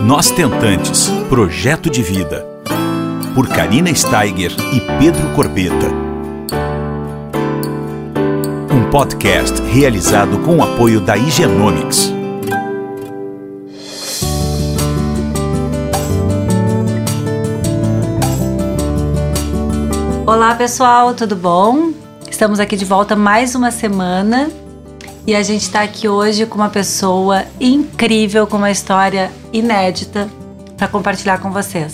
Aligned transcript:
Nós 0.00 0.30
Tentantes 0.30 1.10
Projeto 1.28 1.90
de 1.90 2.02
Vida. 2.02 2.46
Por 3.34 3.48
Karina 3.48 3.92
Steiger 3.92 4.52
e 4.72 4.80
Pedro 4.98 5.28
Corbeta. 5.34 5.88
Um 8.72 8.88
podcast 8.90 9.60
realizado 9.62 10.38
com 10.38 10.58
o 10.58 10.62
apoio 10.62 11.00
da 11.00 11.16
Higienomics. 11.16 12.12
Olá 20.24 20.54
pessoal, 20.54 21.12
tudo 21.12 21.34
bom? 21.34 21.92
Estamos 22.30 22.60
aqui 22.60 22.76
de 22.76 22.84
volta 22.84 23.16
mais 23.16 23.56
uma 23.56 23.72
semana 23.72 24.48
e 25.28 25.34
a 25.34 25.42
gente 25.42 25.60
está 25.60 25.82
aqui 25.82 26.08
hoje 26.08 26.46
com 26.46 26.54
uma 26.54 26.70
pessoa 26.70 27.44
incrível, 27.60 28.46
com 28.46 28.56
uma 28.56 28.70
história 28.70 29.30
inédita 29.52 30.26
para 30.74 30.88
compartilhar 30.88 31.36
com 31.36 31.50
vocês. 31.50 31.92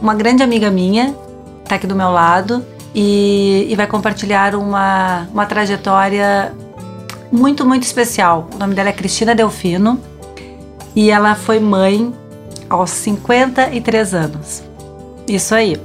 Uma 0.00 0.14
grande 0.14 0.42
amiga 0.42 0.70
minha 0.70 1.14
está 1.62 1.74
aqui 1.74 1.86
do 1.86 1.94
meu 1.94 2.10
lado 2.10 2.64
e, 2.94 3.66
e 3.68 3.76
vai 3.76 3.86
compartilhar 3.86 4.54
uma, 4.54 5.28
uma 5.30 5.44
trajetória 5.44 6.54
muito, 7.30 7.66
muito 7.66 7.82
especial. 7.82 8.48
O 8.54 8.56
nome 8.56 8.74
dela 8.74 8.88
é 8.88 8.92
Cristina 8.92 9.34
Delfino 9.34 10.00
e 10.96 11.10
ela 11.10 11.34
foi 11.34 11.60
mãe 11.60 12.10
aos 12.70 12.88
53 12.88 14.14
anos. 14.14 14.62
Isso 15.28 15.54
aí. 15.54 15.78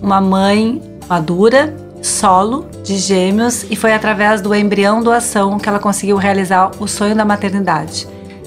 Uma 0.00 0.22
mãe 0.22 0.80
madura, 1.06 1.76
solo, 2.02 2.66
de 2.82 2.96
gêmeos 2.96 3.64
e 3.70 3.76
foi 3.76 3.92
através 3.92 4.40
do 4.40 4.54
embrião 4.54 5.02
doação 5.02 5.58
que 5.58 5.68
ela 5.68 5.78
conseguiu 5.78 6.16
realizar 6.16 6.70
o 6.78 6.86
sonho 6.86 7.14
da 7.14 7.24
maternidade. 7.24 8.06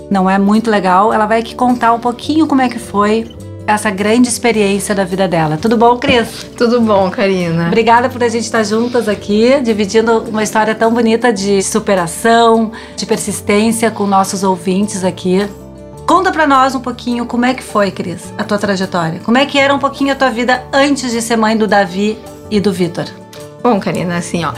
Não 0.10 0.30
é 0.30 0.38
muito 0.38 0.70
legal? 0.70 1.14
Ela 1.14 1.26
vai 1.26 1.40
aqui 1.40 1.56
contar 1.56 1.94
um 1.94 2.00
pouquinho 2.00 2.48
como 2.48 2.62
é 2.62 2.68
que 2.68 2.80
foi 2.80 3.34
essa 3.66 3.90
grande 3.90 4.28
experiência 4.28 4.94
da 4.94 5.04
vida 5.04 5.28
dela. 5.28 5.58
Tudo 5.58 5.78
bom, 5.78 5.98
Cris? 5.98 6.46
Tudo 6.58 6.82
bom, 6.82 7.10
Karina. 7.10 7.68
Obrigada 7.68 8.10
por 8.10 8.24
a 8.24 8.28
gente 8.28 8.44
estar 8.44 8.64
juntas 8.64 9.08
aqui, 9.08 9.60
dividindo 9.62 10.20
uma 10.30 10.44
história 10.44 10.76
tão 10.76 10.94
bonita 10.94 11.32
de 11.32 11.62
superação, 11.64 12.72
de 12.96 13.06
persistência 13.06 13.90
com 13.90 14.06
nossos 14.06 14.44
ouvintes 14.44 15.04
aqui. 15.04 15.48
Conta 16.06 16.32
pra 16.32 16.46
nós 16.46 16.76
um 16.76 16.80
pouquinho 16.82 17.26
como 17.26 17.46
é 17.46 17.54
que 17.54 17.64
foi, 17.64 17.92
Cris, 17.92 18.34
a 18.38 18.44
tua 18.44 18.58
trajetória. 18.58 19.22
Como 19.24 19.38
é 19.38 19.46
que 19.46 19.58
era 19.58 19.74
um 19.74 19.80
pouquinho 19.80 20.12
a 20.12 20.16
tua 20.16 20.30
vida 20.30 20.64
antes 20.74 21.12
de 21.12 21.22
ser 21.22 21.38
mãe 21.38 21.56
do 21.56 21.68
Davi 21.68 22.18
e 22.50 22.60
do 22.60 22.74
Vitor? 22.74 23.21
Bom, 23.64 23.80
Karina, 23.80 24.18
assim, 24.18 24.44
ó. 24.44 24.54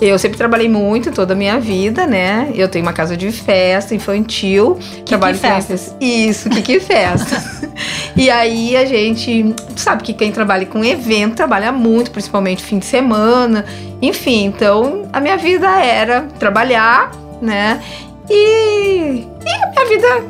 Eu 0.00 0.16
sempre 0.16 0.38
trabalhei 0.38 0.68
muito 0.68 1.10
toda 1.10 1.34
a 1.34 1.36
minha 1.36 1.58
vida, 1.58 2.06
né? 2.06 2.52
Eu 2.54 2.68
tenho 2.68 2.84
uma 2.84 2.92
casa 2.92 3.16
de 3.16 3.32
festa 3.32 3.94
infantil. 3.96 4.76
Que 4.76 5.02
trabalho 5.02 5.34
que 5.34 5.40
festas? 5.40 5.94
Isso, 6.00 6.48
que 6.48 6.62
que 6.62 6.78
festa. 6.78 7.42
e 8.14 8.30
aí 8.30 8.76
a 8.76 8.84
gente 8.84 9.56
sabe 9.74 10.04
que 10.04 10.12
quem 10.12 10.30
trabalha 10.30 10.66
com 10.66 10.84
evento 10.84 11.34
trabalha 11.34 11.72
muito, 11.72 12.12
principalmente 12.12 12.62
fim 12.62 12.78
de 12.78 12.86
semana. 12.86 13.64
Enfim, 14.00 14.44
então 14.44 15.08
a 15.12 15.20
minha 15.20 15.36
vida 15.36 15.68
era 15.68 16.22
trabalhar, 16.38 17.10
né? 17.42 17.82
E, 18.30 19.24
e 19.24 19.50
a 19.50 19.70
minha 19.72 19.88
vida 19.88 20.24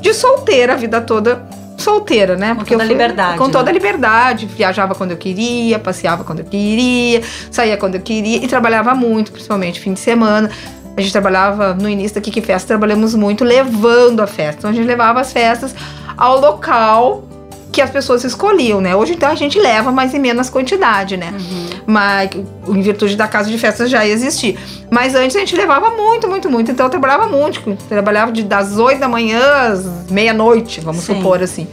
de 0.00 0.12
solteira, 0.12 0.72
a 0.72 0.76
vida 0.76 1.00
toda 1.00 1.46
solteira, 1.82 2.36
né? 2.36 2.50
Com 2.50 2.56
Porque 2.56 2.72
toda 2.72 2.84
eu 2.84 2.86
fui, 2.86 2.94
liberdade. 2.94 3.38
Com 3.38 3.46
né? 3.46 3.52
toda 3.52 3.70
a 3.70 3.72
liberdade. 3.72 4.46
Viajava 4.46 4.94
quando 4.94 5.10
eu 5.10 5.16
queria, 5.16 5.78
passeava 5.78 6.24
quando 6.24 6.40
eu 6.40 6.44
queria, 6.44 7.22
saía 7.50 7.76
quando 7.76 7.96
eu 7.96 8.00
queria 8.00 8.38
e 8.38 8.48
trabalhava 8.48 8.94
muito, 8.94 9.32
principalmente 9.32 9.80
fim 9.80 9.92
de 9.92 10.00
semana. 10.00 10.50
A 10.96 11.00
gente 11.00 11.12
trabalhava 11.12 11.74
no 11.74 11.88
início 11.88 12.14
da 12.14 12.20
Kiki 12.20 12.40
Festa, 12.40 12.68
trabalhamos 12.68 13.14
muito 13.14 13.44
levando 13.44 14.20
a 14.20 14.26
festa. 14.26 14.58
Então 14.58 14.70
a 14.70 14.72
gente 14.74 14.86
levava 14.86 15.20
as 15.20 15.32
festas 15.32 15.74
ao 16.16 16.38
local 16.38 17.24
que 17.72 17.80
as 17.80 17.90
pessoas 17.90 18.22
escolhiam, 18.22 18.80
né? 18.80 18.94
Hoje 18.94 19.14
então 19.14 19.30
a 19.30 19.34
gente 19.34 19.58
leva, 19.58 19.90
mas 19.90 20.12
em 20.12 20.18
menos 20.18 20.50
quantidade, 20.50 21.16
né? 21.16 21.32
Uhum. 21.32 21.68
Mas 21.86 22.30
em 22.68 22.82
virtude 22.82 23.16
da 23.16 23.26
casa 23.26 23.50
de 23.50 23.56
festas 23.56 23.88
já 23.88 24.06
existia. 24.06 24.54
Mas 24.90 25.14
antes 25.14 25.34
a 25.34 25.40
gente 25.40 25.56
levava 25.56 25.90
muito, 25.90 26.28
muito, 26.28 26.50
muito. 26.50 26.70
Então 26.70 26.86
eu 26.86 26.90
trabalhava 26.90 27.26
muito. 27.26 27.76
Trabalhava 27.88 28.30
de, 28.30 28.42
das 28.42 28.78
8 28.78 29.00
da 29.00 29.08
manhã 29.08 29.40
às 29.72 30.10
meia-noite, 30.10 30.80
vamos 30.80 31.02
Sim. 31.02 31.16
supor 31.16 31.42
assim. 31.42 31.66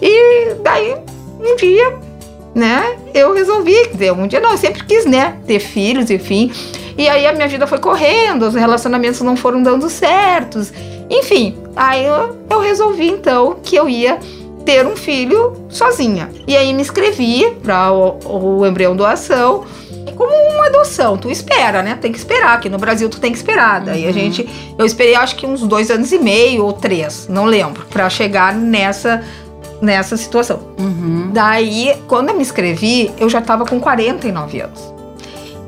E 0.00 0.54
daí, 0.62 0.96
um 1.38 1.56
dia, 1.56 1.98
né, 2.54 2.96
eu 3.12 3.34
resolvi, 3.34 3.88
dizer, 3.92 4.12
um 4.12 4.26
dia 4.26 4.40
não, 4.40 4.52
eu 4.52 4.58
sempre 4.58 4.82
quis, 4.84 5.04
né, 5.04 5.36
ter 5.46 5.60
filhos, 5.60 6.10
enfim. 6.10 6.50
E 6.96 7.06
aí 7.08 7.26
a 7.26 7.32
minha 7.32 7.46
vida 7.46 7.66
foi 7.66 7.78
correndo, 7.78 8.48
os 8.48 8.54
relacionamentos 8.54 9.20
não 9.20 9.36
foram 9.36 9.62
dando 9.62 9.90
certos. 9.90 10.72
Enfim, 11.10 11.56
aí 11.76 12.04
eu, 12.04 12.36
eu 12.48 12.60
resolvi 12.60 13.08
então 13.08 13.56
que 13.62 13.76
eu 13.76 13.88
ia 13.88 14.18
ter 14.68 14.86
um 14.86 14.94
filho 14.94 15.64
sozinha. 15.70 16.28
E 16.46 16.54
aí 16.54 16.74
me 16.74 16.82
inscrevi 16.82 17.50
para 17.62 17.90
o, 17.90 18.58
o 18.58 18.66
embrião 18.66 18.94
doação 18.94 19.64
como 20.14 20.30
uma 20.30 20.66
adoção. 20.66 21.16
Tu 21.16 21.30
espera, 21.30 21.82
né? 21.82 21.96
Tem 21.98 22.12
que 22.12 22.18
esperar. 22.18 22.52
Aqui 22.58 22.68
no 22.68 22.76
Brasil 22.76 23.08
tu 23.08 23.18
tem 23.18 23.32
que 23.32 23.38
esperar. 23.38 23.80
Daí 23.80 24.02
uhum. 24.02 24.10
a 24.10 24.12
gente. 24.12 24.46
Eu 24.76 24.84
esperei 24.84 25.14
acho 25.14 25.36
que 25.36 25.46
uns 25.46 25.62
dois 25.62 25.90
anos 25.90 26.12
e 26.12 26.18
meio 26.18 26.66
ou 26.66 26.74
três, 26.74 27.26
não 27.30 27.46
lembro, 27.46 27.86
para 27.86 28.10
chegar 28.10 28.54
nessa 28.54 29.24
nessa 29.80 30.18
situação. 30.18 30.60
Uhum. 30.78 31.30
Daí, 31.32 31.96
quando 32.06 32.28
eu 32.28 32.34
me 32.34 32.42
inscrevi, 32.42 33.10
eu 33.18 33.30
já 33.30 33.40
tava 33.40 33.64
com 33.64 33.80
49 33.80 34.60
anos. 34.60 34.94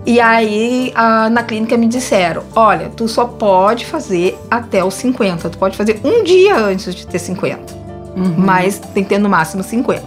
E 0.05 0.21
aí, 0.21 0.93
a, 0.95 1.31
na 1.31 1.43
clínica 1.43 1.75
me 1.79 1.87
disseram: 1.87 2.43
olha, 2.55 2.91
tu 2.95 3.09
só 3.09 3.25
pode 3.25 3.87
fazer 3.87 4.39
até 4.51 4.85
os 4.85 4.93
50. 4.93 5.49
Tu 5.49 5.57
pode 5.57 5.75
fazer 5.75 5.99
um 6.05 6.23
dia 6.23 6.55
antes 6.59 6.95
de 6.95 7.07
ter 7.07 7.19
50 7.19 7.80
uhum. 8.17 8.35
mas 8.37 8.79
tem 8.79 9.03
que 9.03 9.11
ter 9.11 9.19
no 9.19 9.29
máximo 9.29 9.63
50. 9.63 10.03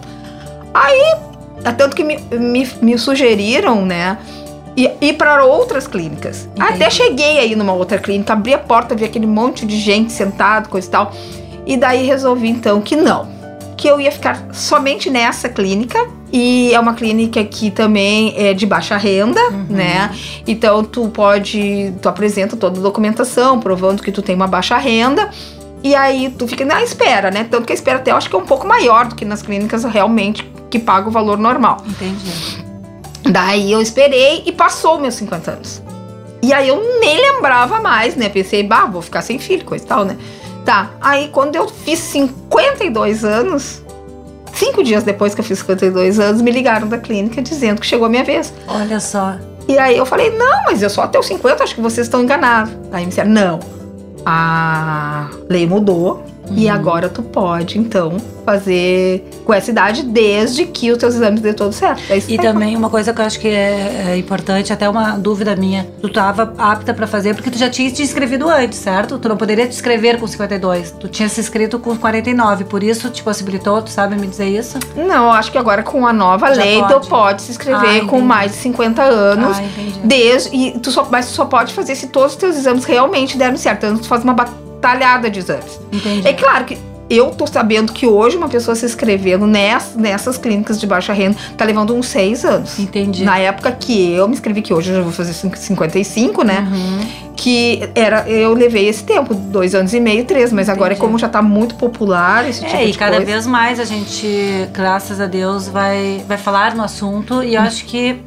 Aí, 0.73 1.15
tanto 1.77 1.95
que 1.95 2.03
me, 2.03 2.17
me, 2.31 2.67
me 2.81 2.97
sugeriram, 2.97 3.85
né? 3.85 4.17
ir 4.75 5.13
para 5.13 5.45
outras 5.45 5.87
clínicas. 5.87 6.49
Entendi. 6.55 6.73
Até 6.73 6.89
cheguei 6.89 7.39
aí 7.39 7.55
numa 7.55 7.73
outra 7.73 7.99
clínica, 7.99 8.33
abri 8.33 8.53
a 8.53 8.59
porta, 8.59 8.95
vi 8.95 9.05
aquele 9.05 9.27
monte 9.27 9.65
de 9.65 9.77
gente 9.77 10.11
sentado, 10.11 10.69
coisa 10.69 10.87
e 10.87 10.91
tal. 10.91 11.13
E 11.65 11.77
daí 11.77 12.05
resolvi 12.05 12.49
então 12.49 12.81
que 12.81 12.95
não, 12.95 13.27
que 13.77 13.87
eu 13.87 14.01
ia 14.01 14.11
ficar 14.11 14.47
somente 14.51 15.09
nessa 15.09 15.47
clínica. 15.47 15.99
E 16.31 16.73
é 16.73 16.79
uma 16.79 16.95
clínica 16.95 17.43
que 17.43 17.69
também 17.69 18.33
é 18.35 18.55
de 18.55 18.65
baixa 18.65 18.97
renda, 18.97 19.39
uhum. 19.51 19.65
né? 19.69 20.09
Então 20.47 20.83
tu 20.83 21.07
pode, 21.09 21.93
tu 22.01 22.09
apresenta 22.09 22.57
toda 22.57 22.79
a 22.79 22.81
documentação 22.81 23.59
provando 23.59 24.01
que 24.01 24.11
tu 24.11 24.23
tem 24.23 24.35
uma 24.35 24.47
baixa 24.47 24.75
renda. 24.77 25.29
E 25.83 25.93
aí 25.93 26.29
tu 26.29 26.47
fica 26.47 26.63
na 26.63 26.81
espera, 26.81 27.29
né? 27.29 27.45
Tanto 27.49 27.65
que 27.65 27.73
a 27.73 27.75
espera 27.75 27.97
até 27.97 28.11
eu 28.11 28.15
acho 28.15 28.29
que 28.29 28.35
é 28.35 28.39
um 28.39 28.45
pouco 28.45 28.65
maior 28.65 29.05
do 29.07 29.15
que 29.15 29.25
nas 29.25 29.41
clínicas 29.41 29.83
realmente 29.83 30.49
que 30.69 30.79
paga 30.79 31.09
o 31.09 31.11
valor 31.11 31.37
normal. 31.37 31.83
Entendi. 31.85 32.63
Daí 33.29 33.71
eu 33.71 33.81
esperei 33.81 34.43
e 34.45 34.51
passou 34.51 34.99
meus 34.99 35.15
50 35.15 35.51
anos. 35.51 35.83
E 36.41 36.53
aí 36.53 36.67
eu 36.67 36.99
nem 36.99 37.17
lembrava 37.19 37.79
mais, 37.81 38.15
né? 38.15 38.29
Pensei, 38.29 38.63
bah, 38.63 38.85
vou 38.85 39.01
ficar 39.01 39.21
sem 39.21 39.39
filho, 39.39 39.65
coisa 39.65 39.83
e 39.83 39.87
tal, 39.87 40.05
né? 40.05 40.17
Tá, 40.65 40.91
aí 41.01 41.29
quando 41.29 41.55
eu 41.55 41.67
fiz 41.67 41.99
52 41.99 43.25
anos, 43.25 43.81
cinco 44.53 44.83
dias 44.83 45.03
depois 45.03 45.35
que 45.35 45.41
eu 45.41 45.45
fiz 45.45 45.59
52 45.59 46.19
anos, 46.19 46.41
me 46.41 46.51
ligaram 46.51 46.87
da 46.87 46.97
clínica 46.97 47.41
dizendo 47.41 47.81
que 47.81 47.87
chegou 47.87 48.05
a 48.05 48.09
minha 48.09 48.23
vez. 48.23 48.53
Olha 48.67 48.99
só. 48.99 49.35
E 49.67 49.77
aí 49.77 49.97
eu 49.97 50.05
falei, 50.05 50.29
não, 50.31 50.63
mas 50.65 50.81
eu 50.81 50.89
só 50.89 51.03
até 51.03 51.19
os 51.19 51.25
50, 51.25 51.63
acho 51.63 51.75
que 51.75 51.81
vocês 51.81 52.07
estão 52.07 52.21
enganados. 52.21 52.73
Aí 52.91 53.03
me 53.03 53.09
disseram, 53.09 53.29
não, 53.29 53.59
a 54.25 55.29
lei 55.53 55.67
mudou 55.67 56.23
uhum. 56.49 56.57
e 56.57 56.67
agora 56.67 57.07
tu 57.07 57.21
pode, 57.21 57.77
então, 57.77 58.17
fazer 58.45 59.23
com 59.45 59.53
essa 59.53 59.71
idade 59.71 60.03
desde 60.03 60.65
que 60.65 60.91
os 60.91 60.97
teus 60.97 61.15
exames 61.15 61.41
dê 61.41 61.53
todo 61.53 61.71
certo. 61.73 62.01
É 62.09 62.17
e 62.27 62.37
também 62.37 62.75
uma 62.75 62.89
coisa 62.89 63.13
que 63.13 63.21
eu 63.21 63.25
acho 63.25 63.39
que 63.39 63.47
é, 63.47 64.05
é 64.09 64.17
importante, 64.17 64.71
até 64.71 64.87
uma 64.87 65.17
dúvida 65.17 65.55
minha, 65.55 65.87
tu 66.01 66.07
estava 66.07 66.53
apta 66.57 66.93
para 66.93 67.07
fazer 67.07 67.33
porque 67.35 67.49
tu 67.49 67.57
já 67.57 67.69
tinha 67.69 67.89
te 67.91 68.01
inscrevido 68.01 68.49
antes, 68.49 68.79
certo? 68.79 69.17
Tu 69.17 69.29
não 69.29 69.37
poderia 69.37 69.65
te 69.65 69.73
inscrever 69.73 70.19
com 70.19 70.27
52, 70.27 70.91
tu 70.91 71.07
tinha 71.07 71.29
se 71.29 71.39
inscrito 71.39 71.79
com 71.79 71.95
49, 71.95 72.65
por 72.65 72.83
isso 72.83 73.09
te 73.09 73.23
possibilitou, 73.23 73.81
tu 73.81 73.89
sabe 73.89 74.15
me 74.15 74.27
dizer 74.27 74.47
isso? 74.47 74.79
Não, 74.95 75.31
acho 75.31 75.51
que 75.51 75.57
agora 75.57 75.83
com 75.83 76.05
a 76.05 76.13
nova 76.13 76.53
já 76.53 76.63
lei 76.63 76.79
pode. 76.79 76.93
tu 76.93 77.07
pode 77.07 77.41
se 77.41 77.51
inscrever 77.51 78.03
ah, 78.03 78.05
com 78.05 78.19
mais 78.21 78.51
de 78.51 78.57
50 78.57 79.01
anos, 79.01 79.57
ah, 79.57 79.63
desde 80.03 80.55
e 80.55 80.79
tu 80.79 80.91
só, 80.91 81.07
mas 81.09 81.27
tu 81.27 81.33
só 81.33 81.45
pode 81.45 81.73
fazer 81.73 81.95
se 81.95 82.07
todos 82.07 82.33
os 82.33 82.37
teus 82.37 82.55
exames 82.55 82.85
realmente 82.85 83.37
deram 83.37 83.57
certo, 83.57 83.85
então 83.85 83.97
tu 83.97 84.07
faz 84.07 84.23
uma 84.23 84.33
batalhada 84.83 85.29
de 85.29 85.39
exames. 85.39 85.79
Entendi. 85.91 86.27
É 86.27 86.33
claro 86.33 86.65
que 86.65 86.77
eu 87.09 87.31
tô 87.31 87.47
sabendo 87.47 87.93
que 87.93 88.05
hoje 88.05 88.35
uma 88.35 88.49
pessoa 88.49 88.75
se 88.75 88.85
inscrevendo 88.85 89.45
nessas, 89.45 89.95
nessas 89.95 90.37
clínicas 90.37 90.79
de 90.79 90.87
baixa 90.87 91.13
renda 91.13 91.37
tá 91.55 91.63
levando 91.63 91.93
uns 91.95 92.07
seis 92.07 92.43
anos. 92.43 92.79
Entendi. 92.79 93.23
Na 93.23 93.37
época 93.37 93.71
que 93.71 94.11
eu 94.11 94.27
me 94.27 94.33
inscrevi, 94.33 94.61
que 94.61 94.73
hoje 94.73 94.91
eu 94.91 94.97
já 94.97 95.01
vou 95.01 95.11
fazer 95.11 95.33
55, 95.33 96.43
né? 96.43 96.67
Uhum. 96.71 97.33
Que 97.35 97.89
era, 97.93 98.27
eu 98.29 98.53
levei 98.53 98.87
esse 98.87 99.03
tempo, 99.03 99.33
dois 99.33 99.75
anos 99.75 99.93
e 99.93 99.99
meio, 99.99 100.25
três, 100.25 100.51
mas 100.51 100.67
Entendi. 100.67 100.79
agora 100.79 100.93
é 100.93 100.95
como 100.95 101.17
já 101.19 101.27
tá 101.27 101.41
muito 101.41 101.75
popular 101.75 102.47
esse 102.47 102.61
tipo 102.61 102.71
é, 102.71 102.77
de 102.77 102.83
coisa. 102.83 102.89
e 102.89 102.97
cada 102.97 103.19
vez 103.19 103.45
mais 103.45 103.79
a 103.79 103.85
gente, 103.85 104.67
graças 104.71 105.19
a 105.19 105.25
Deus, 105.25 105.67
vai, 105.67 106.23
vai 106.27 106.37
falar 106.37 106.73
no 106.73 106.83
assunto 106.83 107.43
e 107.43 107.55
eu 107.55 107.61
hum. 107.61 107.65
acho 107.65 107.85
que 107.85 108.21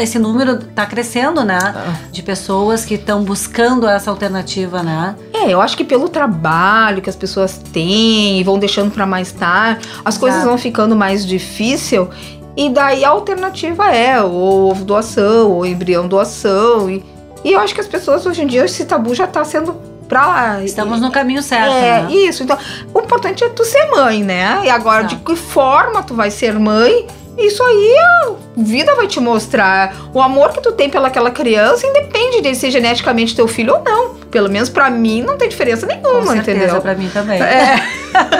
esse 0.00 0.18
número 0.18 0.52
está 0.52 0.86
crescendo, 0.86 1.44
né? 1.44 1.58
Ah. 1.60 1.94
De 2.10 2.22
pessoas 2.22 2.84
que 2.84 2.94
estão 2.94 3.24
buscando 3.24 3.88
essa 3.88 4.10
alternativa, 4.10 4.82
né? 4.82 5.16
É, 5.44 5.50
eu 5.50 5.60
acho 5.60 5.76
que 5.76 5.84
pelo 5.84 6.08
trabalho 6.08 7.02
que 7.02 7.10
as 7.10 7.16
pessoas 7.16 7.58
têm 7.72 8.40
e 8.40 8.44
vão 8.44 8.58
deixando 8.58 8.90
para 8.90 9.06
mais 9.06 9.32
tarde, 9.32 9.86
as 10.04 10.14
Exato. 10.14 10.20
coisas 10.20 10.44
vão 10.44 10.56
ficando 10.58 10.94
mais 10.94 11.26
difícil. 11.26 12.08
E 12.56 12.68
daí 12.68 13.04
a 13.04 13.08
alternativa 13.08 13.90
é 13.90 14.22
o 14.22 14.68
ovo 14.70 14.84
doação, 14.84 15.50
ou 15.50 15.64
embrião 15.66 16.06
doação. 16.06 16.90
E, 16.90 17.04
e 17.44 17.52
eu 17.52 17.60
acho 17.60 17.74
que 17.74 17.80
as 17.80 17.86
pessoas 17.88 18.24
hoje 18.26 18.42
em 18.42 18.46
dia, 18.46 18.64
esse 18.64 18.84
tabu 18.84 19.14
já 19.14 19.26
tá 19.26 19.42
sendo 19.44 19.74
pra 20.06 20.26
lá. 20.26 20.62
Estamos 20.62 21.00
no 21.00 21.10
caminho 21.10 21.42
certo, 21.42 21.72
É, 21.72 22.02
né? 22.02 22.12
isso. 22.12 22.42
Então, 22.42 22.58
o 22.92 23.00
importante 23.00 23.42
é 23.42 23.48
tu 23.48 23.64
ser 23.64 23.86
mãe, 23.90 24.22
né? 24.22 24.60
E 24.64 24.68
agora, 24.68 25.04
de 25.04 25.14
Exato. 25.14 25.24
que 25.30 25.36
forma 25.36 26.02
tu 26.02 26.14
vai 26.14 26.30
ser 26.30 26.58
mãe, 26.58 27.06
isso 27.38 27.62
aí 27.62 27.96
a 27.98 28.32
vida 28.56 28.94
vai 28.94 29.06
te 29.06 29.18
mostrar. 29.20 29.94
O 30.12 30.20
amor 30.20 30.50
que 30.52 30.60
tu 30.60 30.72
tem 30.72 30.88
pelaquela 30.90 31.30
criança 31.30 31.86
independe 31.86 32.40
de 32.40 32.54
ser 32.54 32.70
geneticamente 32.70 33.34
teu 33.34 33.48
filho 33.48 33.74
ou 33.74 33.82
não. 33.82 34.14
Pelo 34.30 34.48
menos 34.50 34.68
pra 34.68 34.90
mim 34.90 35.22
não 35.22 35.36
tem 35.36 35.48
diferença 35.48 35.86
Com 35.86 35.92
nenhuma, 35.94 36.32
certeza, 36.34 36.58
entendeu? 36.64 36.80
pra 36.80 36.94
mim 36.94 37.08
também. 37.12 37.40
É, 37.42 37.76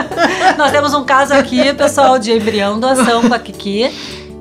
Nós 0.56 0.70
temos 0.70 0.94
um 0.94 1.04
caso 1.04 1.34
aqui, 1.34 1.72
pessoal, 1.74 2.18
de 2.18 2.32
embrião 2.32 2.78
doação 2.78 3.28
com 3.28 3.34
a 3.34 3.38
Kiki 3.38 3.90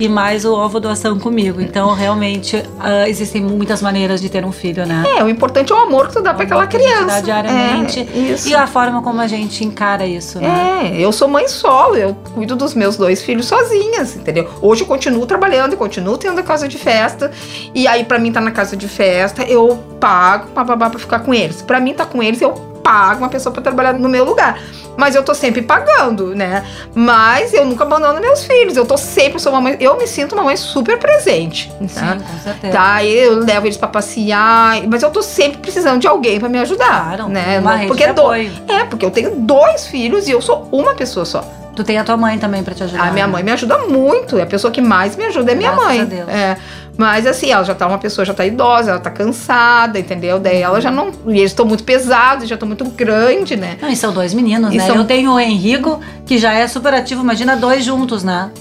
e 0.01 0.09
mais 0.09 0.45
o 0.45 0.53
ovo 0.53 0.80
doação 0.80 1.19
comigo. 1.19 1.62
Então, 1.62 1.94
realmente, 1.94 2.63
ah, 2.80 3.07
existem 3.07 3.44
muitas 3.44 3.83
maneiras 3.83 4.19
de 4.19 4.30
ter 4.30 4.44
um 4.44 4.51
filho, 4.51 4.83
né? 4.83 5.03
é, 5.15 5.24
o 5.24 5.30
importante 5.30 5.71
é 5.71 5.75
o 5.75 5.77
amor 5.77 6.07
que 6.07 6.13
tu 6.13 6.24
dá 6.24 6.33
pra 6.33 6.44
aquela 6.44 6.63
a 6.63 6.68
criança. 6.68 7.21
diariamente. 7.21 8.00
É, 8.00 8.18
isso. 8.18 8.50
E 8.50 8.56
a 8.56 8.65
forma 8.65 9.03
como 9.03 9.21
a 9.21 9.27
gente 9.27 9.63
encara 9.63 10.07
isso, 10.07 10.39
né? 10.39 10.92
É, 10.92 11.00
eu 11.00 11.12
sou 11.12 11.27
mãe 11.27 11.48
solo, 11.48 11.95
eu 11.95 12.15
cuido 12.33 12.56
dos 12.56 12.74
meus 12.74 12.98
dois 12.98 13.21
filhos 13.21 13.45
sozinhas, 13.45 14.15
entendeu? 14.15 14.50
Hoje 14.59 14.81
eu 14.81 14.88
continuo 14.88 15.27
trabalhando 15.27 15.74
e 15.74 15.75
continuo 15.77 16.18
tendo 16.18 16.42
casa 16.42 16.68
de 16.68 16.80
festa. 16.80 17.30
E 17.75 17.88
aí, 17.88 18.03
pra 18.03 18.18
mim, 18.18 18.31
tá 18.31 18.42
na 18.42 18.51
casa 18.51 18.75
de 18.75 18.88
festa, 18.88 19.44
eu 19.44 19.77
pago 20.00 20.48
bababá 20.56 20.89
pra 20.89 21.00
ficar 21.00 21.19
com 21.19 21.31
eles. 21.31 21.62
Pra 21.62 21.80
mim, 21.80 21.94
tá 21.94 22.07
com 22.07 22.24
eles, 22.24 22.42
eu 22.42 22.71
pago 22.81 23.19
uma 23.22 23.30
pessoa 23.30 23.54
pra 23.54 23.62
trabalhar 23.62 23.94
no 23.94 24.10
meu 24.10 24.24
lugar. 24.25 24.60
Mas 24.98 25.16
eu 25.16 25.24
tô 25.24 25.33
sempre 25.33 25.62
pagando, 25.62 26.36
né? 26.36 26.66
Mas 26.94 27.54
eu 27.54 27.63
nunca 27.66 27.83
abandono 27.86 28.19
meus 28.19 28.44
filhos. 28.44 28.75
Eu 28.75 28.86
tô 28.86 28.98
sempre, 28.98 29.39
sou 29.39 29.51
uma 29.54 29.62
mãe. 29.62 29.78
Eu 29.80 29.98
me 29.98 30.06
sinto 30.06 30.33
uma 30.33 30.44
mãe 30.44 30.57
super 30.57 30.98
presente. 31.00 31.72
Tá? 31.80 32.18
Sim, 32.18 32.19
com 32.19 32.39
certeza. 32.44 32.74
Tá, 32.74 33.04
eu 33.04 33.39
levo 33.39 33.68
eles 33.68 33.78
pra 33.78 33.88
passear, 33.88 34.81
mas 34.88 35.01
eu 35.01 35.10
tô 35.10 35.22
sempre 35.22 35.60
precisando 35.60 36.00
de 36.01 36.07
alguém 36.07 36.39
pra 36.39 36.50
me 36.50 36.60
ajudar, 36.60 37.16
Claro, 37.16 37.30
né? 37.30 37.60
uma 37.60 37.72
Não- 37.72 37.78
rede 37.78 37.88
porque 37.88 38.07
do- 38.12 38.33
é, 38.33 38.84
porque 38.89 39.06
eu 39.06 39.12
tenho 39.12 39.31
dois 39.38 39.88
filhos 39.88 40.27
e 40.27 40.31
eu 40.31 40.42
sou 40.42 40.68
uma 40.72 40.94
pessoa 40.94 41.25
só. 41.25 41.44
Tu 41.81 41.86
tem 41.86 41.98
a 41.98 42.04
tua 42.04 42.16
mãe 42.16 42.38
também 42.38 42.62
pra 42.63 42.75
te 42.75 42.83
ajudar. 42.83 43.07
A 43.07 43.12
minha 43.12 43.25
né? 43.25 43.33
mãe 43.33 43.42
me 43.44 43.51
ajuda 43.51 43.75
muito. 43.80 44.38
É 44.38 44.44
a 44.44 44.45
pessoa 44.45 44.69
que 44.72 44.80
mais 44.80 45.16
me 45.16 45.25
ajuda 45.25 45.51
é 45.51 45.56
minha 45.56 45.72
Graças 45.72 45.88
mãe. 45.88 46.01
a 46.01 46.04
Deus. 46.04 46.30
É. 46.30 46.57
Mas 46.95 47.25
assim, 47.25 47.50
ela 47.51 47.63
já 47.63 47.74
tá 47.74 47.88
uma 47.88 47.98
pessoa, 47.98 48.24
já 48.24 48.36
tá 48.36 48.45
idosa, 48.45 48.92
ela 48.92 49.00
tá 49.00 49.10
cansada, 49.10 49.98
entendeu? 49.98 50.39
Daí 50.39 50.62
ela 50.62 50.80
já 50.80 50.92
não. 50.92 51.10
E 51.25 51.39
eles 51.39 51.51
estão 51.51 51.66
muito 51.66 51.83
pesados, 51.83 52.48
já 52.48 52.54
estão 52.56 52.68
muito 52.68 52.86
grande, 52.86 53.56
né? 53.56 53.78
Não, 53.81 53.89
e 53.89 53.95
são 53.95 54.13
dois 54.13 54.31
meninos, 54.36 54.72
E 54.72 54.78
né? 54.78 54.86
são- 54.86 54.95
Eu 54.95 55.06
tenho 55.06 55.31
o 55.33 55.39
Henrico, 55.39 56.00
que 56.24 56.38
já 56.38 56.54
é 56.54 56.68
super 56.68 56.94
ativo, 56.94 57.24
imagina 57.24 57.56
dois 57.57 57.84
juntos, 57.84 58.24
né? 58.24 58.51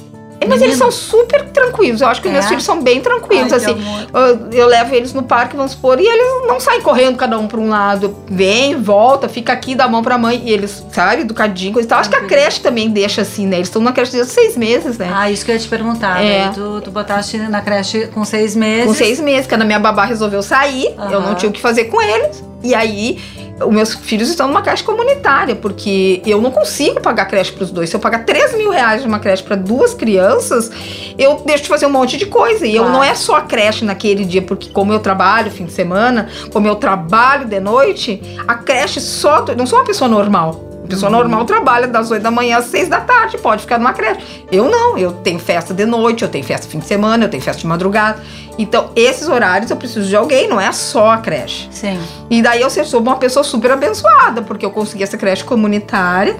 É, 0.42 0.46
Mas 0.46 0.62
eles 0.62 0.76
são 0.76 0.90
super 0.90 1.44
tranquilos. 1.50 2.00
Eu 2.00 2.08
acho 2.08 2.22
que 2.22 2.28
É? 2.28 2.32
meus 2.32 2.46
filhos 2.46 2.64
são 2.64 2.82
bem 2.82 3.00
tranquilos, 3.02 3.52
Ai, 3.52 3.58
assim. 3.58 3.76
Eu, 4.12 4.50
eu 4.50 4.66
levo 4.66 4.94
eles 4.94 5.12
no 5.12 5.22
parque, 5.22 5.54
vamos 5.54 5.72
supor, 5.72 6.00
e 6.00 6.06
eles 6.06 6.48
não 6.48 6.58
saem 6.58 6.80
correndo 6.80 7.16
cada 7.18 7.38
um 7.38 7.46
pra 7.46 7.60
um 7.60 7.68
lado. 7.68 8.16
Vem, 8.26 8.80
volta, 8.80 9.28
fica 9.28 9.52
aqui, 9.52 9.74
dá 9.74 9.84
a 9.84 9.88
mão 9.88 10.02
pra 10.02 10.16
mãe. 10.16 10.40
E 10.44 10.50
eles, 10.50 10.82
sabe, 10.92 11.22
educadinho, 11.22 11.72
coisa 11.74 11.86
e 11.86 11.88
tal. 11.90 11.98
Acho 12.00 12.08
que 12.08 12.16
a 12.16 12.24
creche 12.24 12.60
também 12.60 12.88
deixa 12.88 13.20
assim, 13.20 13.46
né? 13.46 13.56
Eles 13.56 13.68
estão 13.68 13.82
na 13.82 13.92
creche 13.92 14.12
desde 14.12 14.32
seis 14.32 14.56
meses, 14.56 14.96
né? 14.96 15.10
Ah, 15.14 15.30
isso 15.30 15.44
que 15.44 15.50
eu 15.50 15.54
ia 15.56 15.60
te 15.60 15.68
perguntar. 15.68 16.22
É. 16.24 16.44
Daí 16.46 16.54
Tu, 16.54 16.80
tu 16.80 16.90
botaste 16.90 17.36
na 17.36 17.60
creche 17.60 18.06
com 18.06 18.24
seis 18.24 18.56
meses. 18.56 18.86
Com 18.86 18.94
seis 18.94 19.20
meses, 19.20 19.46
que 19.46 19.54
a 19.54 19.58
minha 19.58 19.78
babá 19.78 20.06
resolveu 20.06 20.42
sair, 20.42 20.86
eu 20.96 21.02
Aham. 21.18 21.20
não 21.20 21.34
tinha 21.34 21.50
o 21.50 21.52
que 21.52 21.60
fazer 21.60 21.84
com 21.84 22.00
eles. 22.00 22.42
E 22.62 22.74
aí, 22.74 23.18
os 23.64 23.72
meus 23.72 23.94
filhos 23.94 24.28
estão 24.28 24.46
numa 24.46 24.60
creche 24.62 24.82
comunitária, 24.84 25.56
porque 25.56 26.20
eu 26.26 26.40
não 26.42 26.50
consigo 26.50 27.00
pagar 27.00 27.24
creche 27.26 27.52
pros 27.52 27.70
dois. 27.70 27.88
Se 27.88 27.96
eu 27.96 28.00
pagar 28.00 28.24
3 28.24 28.54
mil 28.56 28.70
reais 28.70 29.02
numa 29.04 29.18
creche 29.18 29.42
para 29.42 29.56
duas 29.56 29.94
crianças, 29.94 30.70
eu 31.18 31.42
deixo 31.46 31.62
de 31.64 31.68
fazer 31.68 31.86
um 31.86 31.90
monte 31.90 32.16
de 32.16 32.26
coisa. 32.26 32.66
E 32.66 32.76
eu 32.76 32.82
Claro. 32.82 32.98
não 32.98 33.04
é 33.04 33.14
só 33.14 33.36
a 33.36 33.40
creche 33.42 33.84
naquele 33.84 34.24
dia, 34.24 34.42
porque 34.42 34.68
como 34.70 34.92
eu 34.92 35.00
trabalho 35.00 35.50
fim 35.50 35.64
de 35.64 35.72
semana, 35.72 36.28
como 36.52 36.66
eu 36.66 36.76
trabalho 36.76 37.46
de 37.46 37.60
noite, 37.60 38.20
a 38.46 38.54
creche 38.54 39.00
só. 39.00 39.44
Eu 39.48 39.56
não 39.56 39.66
sou 39.66 39.78
uma 39.78 39.84
pessoa 39.84 40.08
normal. 40.08 40.66
A 40.84 40.88
pessoa 40.90 41.10
Uhum. 41.12 41.18
normal 41.18 41.44
trabalha 41.44 41.86
das 41.86 42.10
8 42.10 42.20
da 42.22 42.30
manhã 42.32 42.58
às 42.58 42.64
6 42.64 42.88
da 42.88 43.00
tarde, 43.00 43.38
pode 43.38 43.62
ficar 43.62 43.78
numa 43.78 43.92
creche. 43.92 44.20
Eu 44.50 44.68
não, 44.68 44.98
eu 44.98 45.12
tenho 45.12 45.38
festa 45.38 45.72
de 45.72 45.86
noite, 45.86 46.22
eu 46.24 46.28
tenho 46.28 46.44
festa 46.44 46.66
fim 46.66 46.80
de 46.80 46.86
semana, 46.86 47.24
eu 47.26 47.28
tenho 47.28 47.42
festa 47.42 47.60
de 47.60 47.66
madrugada. 47.68 48.20
Então, 48.60 48.90
esses 48.94 49.26
horários 49.26 49.70
eu 49.70 49.76
preciso 49.76 50.06
de 50.06 50.14
alguém, 50.14 50.46
não 50.46 50.60
é 50.60 50.70
só 50.70 51.12
a 51.12 51.16
creche. 51.18 51.66
Sim. 51.70 51.98
E 52.28 52.42
daí 52.42 52.60
eu 52.60 52.68
sou 52.68 53.00
uma 53.00 53.16
pessoa 53.16 53.42
super 53.42 53.70
abençoada, 53.70 54.42
porque 54.42 54.66
eu 54.66 54.70
consegui 54.70 55.02
essa 55.02 55.16
creche 55.16 55.42
comunitária. 55.44 56.36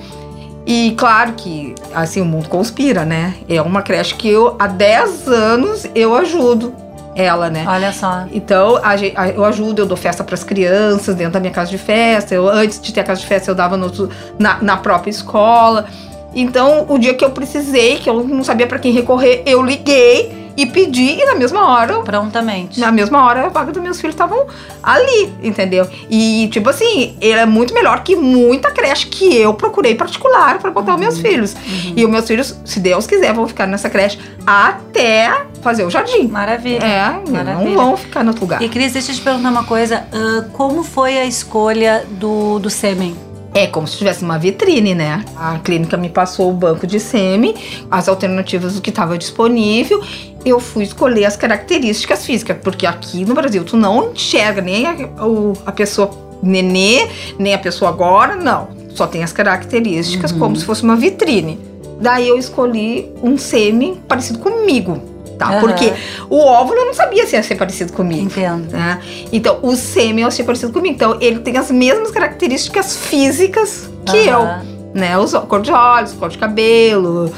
E 0.66 0.94
claro 0.98 1.32
que, 1.32 1.74
assim, 1.94 2.20
o 2.20 2.24
mundo 2.26 2.46
conspira, 2.48 3.06
né? 3.06 3.34
É 3.48 3.60
uma 3.62 3.80
creche 3.80 4.14
que 4.14 4.28
eu, 4.28 4.54
há 4.58 4.66
10 4.66 5.26
anos, 5.28 5.86
eu 5.94 6.14
ajudo 6.14 6.74
ela, 7.16 7.48
né? 7.48 7.64
Olha 7.66 7.90
só. 7.90 8.24
Então, 8.30 8.76
a 8.76 8.90
a- 8.90 9.28
eu 9.30 9.42
ajudo, 9.44 9.80
eu 9.80 9.86
dou 9.86 9.96
festa 9.96 10.22
para 10.22 10.34
as 10.34 10.44
crianças 10.44 11.14
dentro 11.14 11.32
da 11.32 11.40
minha 11.40 11.52
casa 11.52 11.70
de 11.70 11.78
festa. 11.78 12.34
Eu, 12.34 12.48
antes 12.48 12.78
de 12.80 12.92
ter 12.92 13.00
a 13.00 13.04
casa 13.04 13.22
de 13.22 13.26
festa, 13.26 13.50
eu 13.50 13.54
dava 13.54 13.78
no 13.78 13.90
na, 14.38 14.58
na 14.62 14.76
própria 14.76 15.10
escola. 15.10 15.86
Então, 16.34 16.84
o 16.88 16.98
dia 16.98 17.14
que 17.14 17.24
eu 17.24 17.30
precisei, 17.30 17.96
que 17.96 18.08
eu 18.08 18.22
não 18.22 18.44
sabia 18.44 18.66
para 18.66 18.78
quem 18.78 18.92
recorrer, 18.92 19.42
eu 19.46 19.62
liguei 19.62 20.39
e 20.56 20.66
pedi, 20.66 21.20
e 21.20 21.24
na 21.24 21.34
mesma 21.34 21.68
hora 21.68 22.00
Prontamente. 22.00 22.78
na 22.78 22.90
mesma 22.92 23.24
hora, 23.24 23.46
a 23.46 23.48
vaga 23.48 23.72
dos 23.72 23.82
meus 23.82 24.00
filhos 24.00 24.14
estavam 24.14 24.46
ali, 24.82 25.32
entendeu? 25.42 25.86
E, 26.08 26.48
tipo 26.52 26.68
assim, 26.70 27.16
ele 27.20 27.38
é 27.40 27.46
muito 27.46 27.72
melhor 27.74 28.02
que 28.02 28.16
muita 28.16 28.70
creche 28.70 29.06
que 29.06 29.36
eu 29.36 29.54
procurei 29.54 29.94
particular 29.94 30.58
para 30.58 30.70
botar 30.70 30.94
os 30.94 31.00
meus 31.00 31.18
filhos. 31.18 31.54
Uhum. 31.54 31.94
E 31.96 32.04
os 32.04 32.10
meus 32.10 32.26
filhos, 32.26 32.56
se 32.64 32.80
Deus 32.80 33.06
quiser, 33.06 33.32
vão 33.32 33.46
ficar 33.46 33.66
nessa 33.66 33.88
creche 33.88 34.18
até 34.46 35.46
fazer 35.62 35.84
o 35.84 35.90
jardim. 35.90 36.26
Maravilha. 36.28 36.84
É, 36.84 37.30
Maravilha. 37.30 37.54
não 37.54 37.74
vão 37.74 37.96
ficar 37.96 38.22
no 38.22 38.30
outro 38.30 38.44
lugar. 38.44 38.62
E 38.62 38.68
Cris, 38.68 38.92
deixa 38.92 39.12
eu 39.12 39.16
te 39.16 39.20
perguntar 39.20 39.50
uma 39.50 39.64
coisa. 39.64 40.04
ah, 40.12 40.44
como 40.52 40.82
foi 40.82 41.18
a 41.18 41.24
escolha 41.24 42.04
do, 42.10 42.58
do 42.58 42.70
sêmen? 42.70 43.14
É 43.52 43.66
como 43.66 43.86
se 43.86 43.98
tivesse 43.98 44.22
uma 44.22 44.38
vitrine, 44.38 44.94
né? 44.94 45.24
A 45.36 45.58
clínica 45.58 45.96
me 45.96 46.08
passou 46.08 46.50
o 46.50 46.52
banco 46.52 46.86
de 46.86 47.00
sêmen, 47.00 47.54
as 47.90 48.08
alternativas 48.08 48.76
do 48.76 48.80
que 48.80 48.90
estava 48.90 49.18
disponível. 49.18 50.00
Eu 50.44 50.58
fui 50.58 50.84
escolher 50.84 51.24
as 51.26 51.36
características 51.36 52.24
físicas, 52.24 52.56
porque 52.62 52.86
aqui 52.86 53.24
no 53.24 53.34
Brasil 53.34 53.62
tu 53.64 53.76
não 53.76 54.12
enxerga 54.12 54.62
nem 54.62 54.86
a, 54.86 54.94
o- 55.26 55.52
a 55.66 55.72
pessoa 55.72 56.10
nenê, 56.42 57.06
nem 57.38 57.52
a 57.52 57.58
pessoa 57.58 57.90
agora, 57.90 58.36
não. 58.36 58.68
Só 58.94 59.06
tem 59.06 59.22
as 59.22 59.32
características 59.32 60.32
Uhum. 60.32 60.38
como 60.38 60.56
se 60.56 60.64
fosse 60.64 60.82
uma 60.82 60.96
vitrine. 60.96 61.58
Daí 62.00 62.26
eu 62.26 62.38
escolhi 62.38 63.12
um 63.22 63.36
sêmen 63.36 64.00
parecido 64.08 64.38
comigo, 64.38 64.98
tá? 65.38 65.50
Aham. 65.50 65.60
Porque 65.60 65.92
o 66.30 66.38
óvulo 66.38 66.78
eu 66.80 66.86
não 66.86 66.94
sabia 66.94 67.26
se 67.26 67.36
ia 67.36 67.42
ser 67.42 67.56
parecido 67.56 67.92
comigo 67.92 68.22
Entendo. 68.22 68.72
né? 68.72 68.98
Então, 69.30 69.58
o 69.62 69.76
sêmen 69.76 70.22
eu 70.22 70.28
achei 70.28 70.42
parecido 70.44 70.72
comigo. 70.72 70.94
Então, 70.94 71.18
ele 71.20 71.40
tem 71.40 71.58
as 71.58 71.70
mesmas 71.70 72.10
características 72.10 72.96
físicas 72.96 73.90
que 74.06 74.16
eu, 74.16 74.38
Aham. 74.40 74.62
né? 74.94 75.18
Os, 75.18 75.32
cor 75.34 75.60
de 75.60 75.70
olhos, 75.70 76.12
cor 76.14 76.30
de 76.30 76.38
cabelo, 76.38 77.30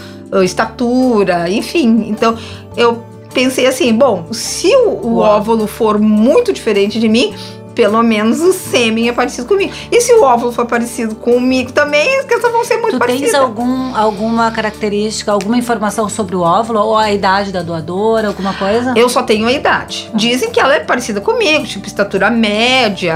estatura, 0.44 1.50
enfim. 1.50 2.06
Então, 2.08 2.36
eu 2.76 3.02
pensei 3.32 3.66
assim, 3.66 3.92
bom, 3.94 4.26
se 4.32 4.74
o, 4.76 5.06
o 5.06 5.18
óvulo 5.18 5.66
for 5.66 5.98
muito 5.98 6.52
diferente 6.52 7.00
de 7.00 7.08
mim, 7.08 7.34
pelo 7.74 8.02
menos 8.02 8.40
o 8.40 8.52
sêmen 8.52 9.08
é 9.08 9.12
parecido 9.12 9.46
comigo. 9.46 9.72
E 9.90 10.00
se 10.00 10.12
o 10.14 10.22
óvulo 10.22 10.52
for 10.52 10.66
parecido 10.66 11.14
comigo 11.14 11.72
também, 11.72 12.18
as 12.18 12.24
crianças 12.24 12.52
vão 12.52 12.64
ser 12.64 12.76
muito 12.78 12.96
Tu 12.96 12.98
parecidas. 12.98 13.30
tens 13.32 13.40
algum, 13.40 13.96
alguma 13.96 14.50
característica, 14.50 15.32
alguma 15.32 15.56
informação 15.56 16.08
sobre 16.08 16.36
o 16.36 16.40
óvulo 16.40 16.80
ou 16.80 16.96
a 16.96 17.10
idade 17.12 17.52
da 17.52 17.62
doadora, 17.62 18.28
alguma 18.28 18.52
coisa? 18.54 18.94
Eu 18.96 19.08
só 19.08 19.22
tenho 19.22 19.46
a 19.46 19.52
idade. 19.52 20.10
Dizem 20.14 20.50
que 20.50 20.60
ela 20.60 20.74
é 20.74 20.80
parecida 20.80 21.20
comigo, 21.20 21.64
tipo 21.66 21.86
estatura 21.86 22.30
média, 22.30 23.14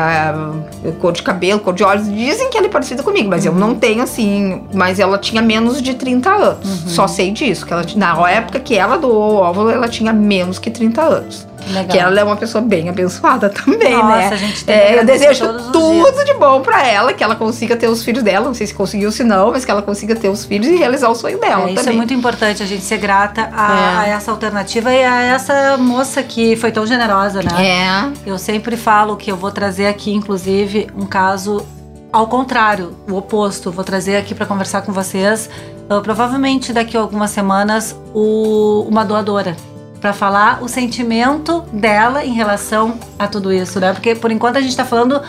cor 1.01 1.13
de 1.13 1.23
cabelo, 1.23 1.61
cor 1.61 1.75
de 1.75 1.85
olhos. 1.85 2.07
Dizem 2.13 2.51
que 2.51 2.57
ela 2.59 2.67
é 2.67 2.71
parecida 2.71 3.03
comigo, 3.03 3.29
mas 3.29 3.45
eu 3.45 3.53
não 3.53 3.75
tenho 3.75 4.03
assim. 4.03 4.63
Mas 4.75 4.99
ela 4.99 5.19
tinha 5.19 5.43
menos 5.43 5.81
de 5.83 5.95
30 5.95 6.31
anos. 6.31 6.83
Uhum. 6.85 6.89
Só 6.89 7.07
sei 7.07 7.31
disso. 7.31 7.67
Que 7.67 7.73
ela, 7.73 7.85
na 7.97 8.31
época 8.31 8.61
que 8.61 8.75
ela 8.77 8.97
doou 8.97 9.35
o 9.35 9.37
óvulo, 9.37 9.71
ela 9.71 9.89
tinha 9.89 10.13
menos 10.13 10.59
que 10.59 10.71
30 10.71 11.03
anos. 11.03 11.47
Legal. 11.69 11.85
Que 11.89 11.99
ela 11.99 12.21
é 12.21 12.23
uma 12.25 12.37
pessoa 12.37 12.63
bem 12.63 12.89
abençoada 12.89 13.49
também, 13.51 13.93
Nossa, 13.93 14.07
né? 14.07 14.29
a 14.33 14.37
gente 14.37 14.65
tem 14.65 14.75
É, 14.75 15.01
eu 15.01 15.05
desejo 15.05 15.47
tudo 15.73 16.25
de 16.25 16.35
bom 16.35 16.61
pra 16.61 16.87
ela, 16.87 17.13
que 17.13 17.25
ela 17.25 17.35
consiga 17.35 17.75
ter 17.77 17.89
os 17.89 18.05
filhos 18.05 18.23
dela. 18.23 18.47
Não 18.47 18.55
sei 18.55 18.67
se 18.69 18.75
conseguiu, 18.75 19.11
se 19.11 19.25
não, 19.25 19.51
mas 19.51 19.65
que 19.65 19.71
ela 19.71 19.83
consiga 19.83 20.15
ter 20.15 20.29
os 20.29 20.45
filhos 20.45 20.69
e 20.69 20.77
realizar 20.77 21.09
o 21.09 21.15
sonho 21.15 21.41
dela 21.41 21.65
É, 21.65 21.73
isso 21.73 21.77
também. 21.77 21.95
é 21.95 21.97
muito 21.97 22.15
importante, 22.15 22.63
a 22.63 22.67
gente 22.67 22.83
ser 22.83 22.99
grata 22.99 23.51
a, 23.53 24.05
É. 24.07 24.13
a 24.13 24.17
essa 24.17 24.31
alternativa 24.31 24.93
e 24.93 25.03
a 25.03 25.23
essa 25.23 25.77
moça 25.77 26.23
que 26.23 26.55
foi 26.57 26.71
tão 26.71 26.87
generosa, 26.87 27.43
né? 27.43 27.51
É. 27.67 28.31
Eu 28.31 28.39
sempre 28.39 28.77
falo 28.77 29.17
que 29.17 29.31
eu 29.33 29.37
vou 29.37 29.51
trazer 29.51 29.87
aqui, 29.89 30.13
inclusive, 30.15 30.87
um 30.97 31.05
caso 31.07 31.67
ao 32.13 32.29
contrário, 32.29 32.97
o 33.11 33.15
oposto. 33.17 33.71
Vou 33.73 33.85
trazer 33.85 34.17
aqui 34.17 34.35
para 34.35 34.47
conversar 34.47 34.83
com 34.83 34.93
vocês, 34.93 35.51
ah, 35.91 36.01
provavelmente 36.01 36.73
daqui 36.73 36.97
a 36.97 37.01
algumas 37.01 37.31
semanas, 37.31 37.95
o- 38.15 38.87
uma 38.89 39.05
doadora. 39.05 39.57
Pra 40.01 40.13
falar 40.13 40.63
o 40.63 40.69
sentimento 40.69 41.63
dela 41.73 42.25
em 42.25 42.33
relação 42.33 42.99
a 43.19 43.27
tudo 43.27 43.53
isso, 43.53 43.81
né? 43.81 43.93
Porque 43.93 44.15
por 44.15 44.31
enquanto 44.31 44.57
a 44.57 44.61
gente 44.61 44.77
tá 44.77 44.85
falando 44.85 45.21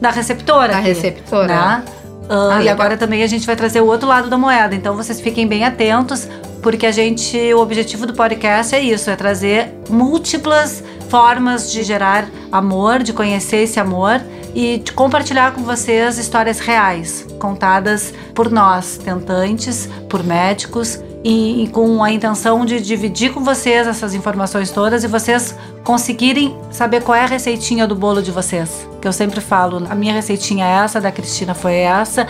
da 0.00 0.10
receptora. 0.10 0.72
Da 0.72 0.78
aqui, 0.78 0.88
receptora. 0.88 1.46
Né? 1.46 1.54
Ah, 1.54 1.82
Ah, 2.28 2.54
e 2.54 2.58
legal. 2.60 2.74
agora 2.74 2.96
também 2.96 3.22
a 3.22 3.26
gente 3.26 3.46
vai 3.46 3.54
trazer 3.54 3.80
o 3.82 3.86
outro 3.86 4.08
lado 4.08 4.28
da 4.30 4.38
moeda. 4.38 4.74
Então 4.74 4.96
vocês 4.96 5.20
fiquem 5.20 5.46
bem 5.46 5.64
atentos, 5.64 6.26
porque 6.62 6.86
a 6.86 6.90
gente, 6.90 7.36
o 7.52 7.58
objetivo 7.60 8.06
do 8.06 8.14
podcast 8.14 8.74
é 8.74 8.80
isso, 8.80 9.10
é 9.10 9.14
trazer 9.16 9.74
múltiplas 9.90 10.82
formas 11.10 11.70
de 11.70 11.82
gerar 11.82 12.26
amor, 12.50 13.02
de 13.02 13.12
conhecer 13.12 13.58
esse 13.58 13.78
amor 13.78 14.20
e 14.54 14.78
de 14.78 14.92
compartilhar 14.92 15.52
com 15.52 15.62
vocês 15.62 16.16
histórias 16.16 16.58
reais, 16.60 17.26
contadas 17.38 18.14
por 18.34 18.50
nós, 18.50 18.96
tentantes, 18.96 19.88
por 20.08 20.24
médicos, 20.24 20.98
e, 21.24 21.64
e 21.64 21.68
com 21.68 22.04
a 22.04 22.12
intenção 22.12 22.66
de 22.66 22.78
dividir 22.80 23.32
com 23.32 23.42
vocês 23.42 23.86
essas 23.86 24.14
informações 24.14 24.70
todas 24.70 25.02
e 25.02 25.08
vocês 25.08 25.56
conseguirem 25.82 26.54
saber 26.70 27.02
qual 27.02 27.16
é 27.16 27.22
a 27.22 27.26
receitinha 27.26 27.86
do 27.86 27.96
bolo 27.96 28.22
de 28.22 28.30
vocês. 28.30 28.86
Que 29.00 29.08
eu 29.08 29.12
sempre 29.12 29.40
falo, 29.40 29.82
a 29.88 29.94
minha 29.94 30.12
receitinha 30.12 30.66
é 30.66 30.84
essa, 30.84 31.00
da 31.00 31.10
Cristina 31.10 31.54
foi 31.54 31.76
essa, 31.76 32.26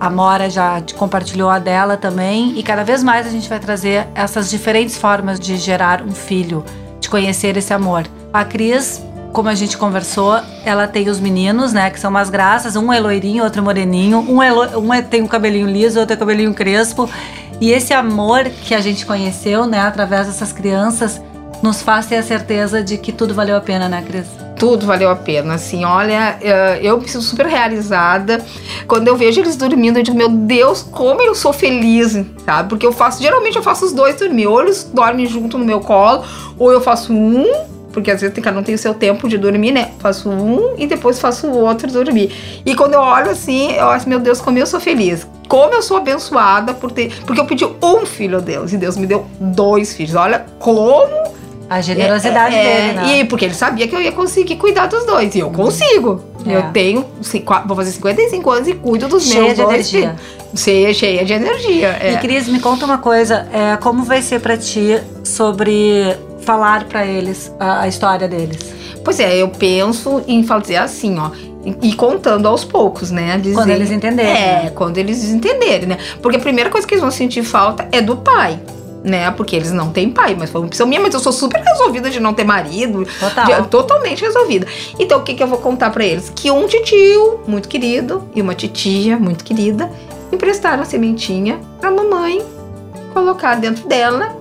a 0.00 0.10
Mora 0.10 0.50
já 0.50 0.82
compartilhou 0.96 1.48
a 1.48 1.60
dela 1.60 1.96
também, 1.96 2.58
e 2.58 2.62
cada 2.62 2.82
vez 2.82 3.04
mais 3.04 3.26
a 3.26 3.30
gente 3.30 3.48
vai 3.48 3.60
trazer 3.60 4.08
essas 4.14 4.50
diferentes 4.50 4.98
formas 4.98 5.38
de 5.38 5.56
gerar 5.56 6.02
um 6.02 6.12
filho, 6.12 6.64
de 6.98 7.08
conhecer 7.08 7.56
esse 7.56 7.72
amor. 7.72 8.04
A 8.32 8.44
Cris, 8.44 9.00
como 9.32 9.48
a 9.48 9.54
gente 9.54 9.78
conversou, 9.78 10.40
ela 10.64 10.88
tem 10.88 11.08
os 11.08 11.20
meninos, 11.20 11.72
né, 11.72 11.88
que 11.90 12.00
são 12.00 12.10
umas 12.10 12.28
graças, 12.28 12.74
um 12.74 12.92
é 12.92 12.98
loirinho, 12.98 13.44
outro 13.44 13.60
é 13.60 13.64
moreninho, 13.64 14.18
um, 14.18 14.42
é 14.42 14.52
um 14.76 14.92
é- 14.92 15.02
tem 15.02 15.22
um 15.22 15.26
cabelinho 15.28 15.68
liso, 15.68 16.00
outro 16.00 16.14
é 16.14 16.16
cabelinho 16.16 16.52
crespo, 16.52 17.08
e 17.60 17.70
esse 17.72 17.92
amor 17.92 18.44
que 18.44 18.74
a 18.74 18.80
gente 18.80 19.06
conheceu, 19.06 19.66
né, 19.66 19.80
através 19.80 20.26
dessas 20.26 20.52
crianças, 20.52 21.20
nos 21.62 21.80
faz 21.80 22.06
ter 22.06 22.16
a 22.16 22.22
certeza 22.22 22.82
de 22.82 22.98
que 22.98 23.10
tudo 23.10 23.32
valeu 23.34 23.56
a 23.56 23.60
pena, 23.60 23.88
né, 23.88 24.04
Cris? 24.06 24.26
Tudo 24.56 24.86
valeu 24.86 25.10
a 25.10 25.16
pena, 25.16 25.54
assim, 25.54 25.84
olha, 25.84 26.36
eh, 26.40 26.78
eu 26.82 27.00
me 27.00 27.08
sinto 27.08 27.24
super 27.24 27.46
realizada. 27.46 28.44
Quando 28.86 29.08
eu 29.08 29.16
vejo 29.16 29.40
eles 29.40 29.56
dormindo, 29.56 29.98
eu 29.98 30.02
digo, 30.02 30.16
meu 30.16 30.28
Deus, 30.28 30.82
como 30.82 31.22
eu 31.22 31.34
sou 31.34 31.52
feliz, 31.52 32.20
sabe? 32.44 32.68
Porque 32.68 32.86
eu 32.86 32.92
faço, 32.92 33.22
geralmente 33.22 33.56
eu 33.56 33.62
faço 33.62 33.84
os 33.86 33.92
dois 33.92 34.16
dormir, 34.16 34.46
ou 34.46 34.60
eles 34.60 34.88
dormem 34.92 35.26
junto 35.26 35.58
no 35.58 35.64
meu 35.64 35.80
colo, 35.80 36.24
ou 36.58 36.70
eu 36.70 36.80
faço 36.80 37.12
um, 37.12 37.46
porque 37.94 38.10
às 38.10 38.20
vezes 38.20 38.36
cada 38.40 38.58
um 38.58 38.62
tem 38.62 38.74
o 38.74 38.78
seu 38.78 38.92
tempo 38.92 39.28
de 39.28 39.38
dormir, 39.38 39.72
né? 39.72 39.92
Faço 40.00 40.28
um 40.28 40.74
e 40.76 40.86
depois 40.86 41.18
faço 41.18 41.46
o 41.46 41.58
outro 41.60 41.90
dormir. 41.90 42.60
E 42.66 42.74
quando 42.74 42.94
eu 42.94 43.00
olho 43.00 43.30
assim, 43.30 43.72
eu 43.72 43.88
acho, 43.88 44.08
meu 44.08 44.18
Deus, 44.18 44.40
como 44.40 44.58
eu 44.58 44.66
sou 44.66 44.80
feliz. 44.80 45.26
Como 45.48 45.74
eu 45.74 45.82
sou 45.82 45.96
abençoada 45.96 46.74
por 46.74 46.90
ter. 46.90 47.12
Porque 47.26 47.40
eu 47.40 47.44
pedi 47.46 47.64
um 47.64 48.06
filho 48.06 48.38
a 48.38 48.40
Deus 48.40 48.72
e 48.72 48.76
Deus 48.76 48.96
me 48.96 49.06
deu 49.06 49.26
dois 49.38 49.94
filhos. 49.94 50.14
Olha 50.14 50.44
como 50.58 51.06
A 51.68 51.80
generosidade 51.80 52.54
é, 52.54 52.58
é, 52.58 52.80
dele, 52.80 52.92
né? 52.94 53.18
E 53.18 53.24
porque 53.24 53.44
ele 53.44 53.54
sabia 53.54 53.86
que 53.86 53.94
eu 53.94 54.00
ia 54.00 54.12
conseguir 54.12 54.56
cuidar 54.56 54.86
dos 54.86 55.04
dois. 55.04 55.34
E 55.34 55.40
eu 55.40 55.50
consigo. 55.50 56.22
É. 56.46 56.56
Eu 56.56 56.72
tenho. 56.72 57.04
Vou 57.66 57.76
fazer 57.76 57.90
55 57.92 58.50
anos 58.50 58.68
e 58.68 58.74
cuido 58.74 59.08
dos 59.08 59.24
Cheia 59.24 59.42
meus 59.42 59.54
de 59.54 59.62
dois 59.62 59.94
energia. 59.94 60.16
filhos. 60.18 60.62
Cheia, 60.62 60.94
cheia 60.94 61.24
de 61.24 61.32
energia. 61.32 61.98
É. 62.00 62.12
E 62.14 62.18
Cris, 62.18 62.48
me 62.48 62.60
conta 62.60 62.84
uma 62.84 62.98
coisa, 62.98 63.46
é, 63.52 63.76
como 63.78 64.04
vai 64.04 64.22
ser 64.22 64.40
pra 64.40 64.56
ti 64.56 65.00
sobre 65.24 66.16
falar 66.42 66.84
pra 66.84 67.04
eles 67.06 67.52
a, 67.58 67.80
a 67.80 67.88
história 67.88 68.28
deles? 68.28 68.58
Pois 69.04 69.18
é, 69.20 69.36
eu 69.36 69.48
penso 69.48 70.22
em 70.26 70.44
fazer 70.44 70.76
assim, 70.76 71.18
ó. 71.18 71.30
E 71.64 71.88
e 71.88 71.92
contando 71.94 72.46
aos 72.46 72.64
poucos, 72.64 73.10
né? 73.10 73.38
Dizer- 73.38 73.54
Quando 73.56 73.70
eles 73.70 73.90
entenderem, 73.90 74.30
É, 74.32 74.62
né? 74.64 74.72
quando 74.74 74.98
eles 74.98 75.24
entenderem, 75.24 75.86
né? 75.86 75.98
Porque 76.20 76.36
a 76.36 76.40
primeira 76.40 76.68
coisa 76.70 76.86
que 76.86 76.94
eles 76.94 77.02
vão 77.02 77.10
sentir 77.10 77.42
falta 77.42 77.88
é 77.90 78.00
do 78.02 78.16
pai. 78.16 78.58
Né? 79.02 79.30
Porque 79.32 79.54
eles 79.54 79.70
não 79.70 79.90
têm 79.90 80.08
pai, 80.10 80.34
mas 80.38 80.48
foi 80.48 80.62
uma 80.62 80.66
opção 80.66 80.86
minha, 80.86 80.98
mas 80.98 81.12
eu 81.12 81.20
sou 81.20 81.30
super 81.30 81.60
resolvida 81.60 82.08
de 82.08 82.18
não 82.20 82.32
ter 82.32 82.44
marido. 82.44 83.06
Total. 83.20 83.44
de- 83.62 83.68
totalmente 83.68 84.22
resolvida. 84.24 84.66
Então, 84.98 85.18
o 85.20 85.22
que, 85.22 85.34
que 85.34 85.42
eu 85.42 85.46
vou 85.46 85.58
contar 85.58 85.90
pra 85.90 86.04
eles? 86.06 86.32
Que 86.34 86.50
um 86.50 86.66
titio 86.66 87.40
muito 87.46 87.68
querido 87.68 88.26
e 88.34 88.40
uma 88.40 88.54
titia 88.54 89.18
muito 89.18 89.44
querida 89.44 89.90
emprestaram 90.32 90.82
a 90.82 90.86
sementinha 90.86 91.60
pra 91.80 91.90
mamãe 91.90 92.42
colocar 93.12 93.56
dentro 93.56 93.86
dela 93.86 94.34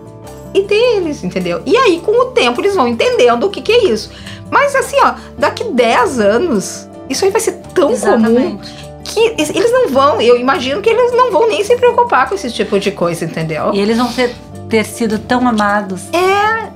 e 0.54 0.62
ter 0.64 0.76
eles, 0.96 1.24
entendeu? 1.26 1.62
E 1.66 1.76
aí, 1.76 2.00
com 2.00 2.12
o 2.12 2.26
tempo, 2.32 2.62
eles 2.62 2.74
vão 2.76 2.88
entendendo 2.88 3.46
o 3.46 3.50
que, 3.50 3.62
que 3.62 3.72
é 3.72 3.84
isso. 3.86 4.12
Mas 4.50 4.74
assim, 4.76 4.96
ó, 5.04 5.16
daqui 5.38 5.66
10 5.66 6.20
anos, 6.22 6.88
isso 7.10 7.26
aí 7.26 7.32
vai 7.32 7.42
ser 7.42 7.54
tão 7.74 7.86
comum 7.86 7.94
Exatamente. 7.94 8.74
que 9.04 9.36
es- 9.38 9.50
eles 9.50 9.72
não 9.72 9.90
vão, 9.90 10.22
eu 10.22 10.38
imagino 10.38 10.82
que 10.82 10.90
eles 10.90 11.12
não 11.14 11.32
vão 11.32 11.48
nem 11.48 11.64
se 11.64 11.76
preocupar 11.76 12.28
com 12.30 12.36
esse 12.36 12.52
tipo 12.52 12.80
de 12.80 12.92
coisa, 12.92 13.26
entendeu? 13.26 13.72
E 13.74 13.80
eles 13.80 13.98
vão 13.98 14.08
ter, 14.12 14.34
ter 14.70 14.86
sido 14.86 15.20
tão 15.20 15.48
amados. 15.48 16.04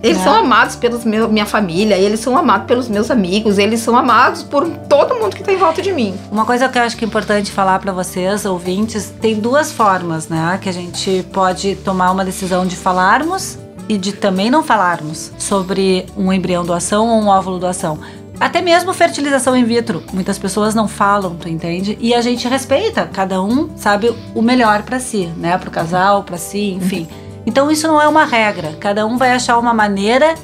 Eles 0.04 0.18
né? 0.20 0.24
são 0.24 0.36
amados 0.36 0.76
pela 0.76 1.00
minha 1.28 1.46
família, 1.46 1.98
eles 1.98 2.20
são 2.20 2.38
amados 2.38 2.68
pelos 2.68 2.88
meus 2.88 3.10
amigos, 3.10 3.58
eles 3.58 3.80
são 3.80 3.98
amados 3.98 4.44
por 4.44 4.68
todo 4.88 5.16
mundo 5.16 5.36
que 5.36 5.44
tá 5.44 5.52
em 5.52 5.58
volta 5.58 5.82
de 5.82 5.92
mim. 5.92 6.14
Uma 6.32 6.46
coisa 6.46 6.70
que 6.70 6.78
eu 6.78 6.84
acho 6.84 6.96
que 6.96 7.04
é 7.04 7.08
importante 7.08 7.52
falar 7.52 7.80
pra 7.80 7.92
vocês, 7.92 8.46
ouvintes, 8.46 9.12
tem 9.20 9.36
duas 9.40 9.72
formas, 9.72 10.28
né? 10.28 10.60
Que 10.62 10.70
a 10.70 10.72
gente 10.72 11.26
pode 11.34 11.76
tomar 11.78 12.12
uma 12.12 12.24
decisão 12.24 12.66
de 12.66 12.76
falarmos 12.76 13.58
e 13.90 13.98
de 13.98 14.12
também 14.14 14.52
não 14.52 14.62
falarmos 14.62 15.32
sobre 15.40 16.06
um 16.16 16.32
embrião 16.32 16.64
doação 16.64 17.08
ou 17.08 17.20
um 17.22 17.28
óvulo 17.28 17.58
doação. 17.58 17.98
Até 18.40 18.62
mesmo 18.62 18.94
fertilização 18.94 19.58
in 19.58 19.64
vitro. 19.64 20.04
Muitas 20.14 20.38
pessoas 20.38 20.76
não 20.76 20.88
falam, 20.88 21.36
tu 21.36 21.50
entende? 21.50 21.98
E 22.00 22.14
a 22.14 22.22
gente 22.22 22.48
respeita, 22.48 23.10
cada 23.12 23.42
um 23.42 23.76
sabe 23.76 24.14
o 24.36 24.42
melhor 24.42 24.84
pra 24.84 25.00
si, 25.00 25.26
né? 25.38 25.58
Pro 25.58 25.72
casal, 25.72 26.24
pra 26.24 26.38
si, 26.38 26.72
enfim. 26.72 27.08
Então 27.46 27.72
isso 27.72 27.88
não 27.88 28.00
é 28.00 28.08
uma 28.08 28.26
regra. 28.26 28.76
Cada 28.80 29.06
um 29.06 29.18
vai 29.18 29.32
achar 29.32 29.58
uma 29.58 29.74
maneira 29.74 30.36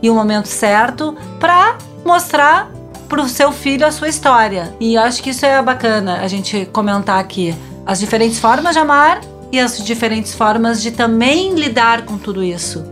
e 0.00 0.08
um 0.08 0.14
momento 0.14 0.46
certo 0.46 1.14
pra 1.38 1.76
mostrar 2.04 2.70
pro 3.08 3.28
seu 3.28 3.52
filho 3.52 3.86
a 3.86 3.92
sua 3.92 4.08
história. 4.08 4.74
E 4.80 4.94
eu 4.94 5.02
acho 5.02 5.22
que 5.22 5.30
isso 5.30 5.44
é 5.44 5.60
bacana 5.60 6.20
a 6.22 6.28
gente 6.28 6.64
comentar 6.66 7.20
aqui. 7.20 7.54
As 7.84 8.00
diferentes 8.00 8.38
formas 8.38 8.72
de 8.72 8.78
amar 8.78 9.20
e 9.50 9.60
as 9.60 9.84
diferentes 9.84 10.34
formas 10.34 10.80
de 10.80 10.90
também 10.92 11.54
lidar 11.54 12.02
com 12.06 12.16
tudo 12.16 12.42
isso. 12.42 12.82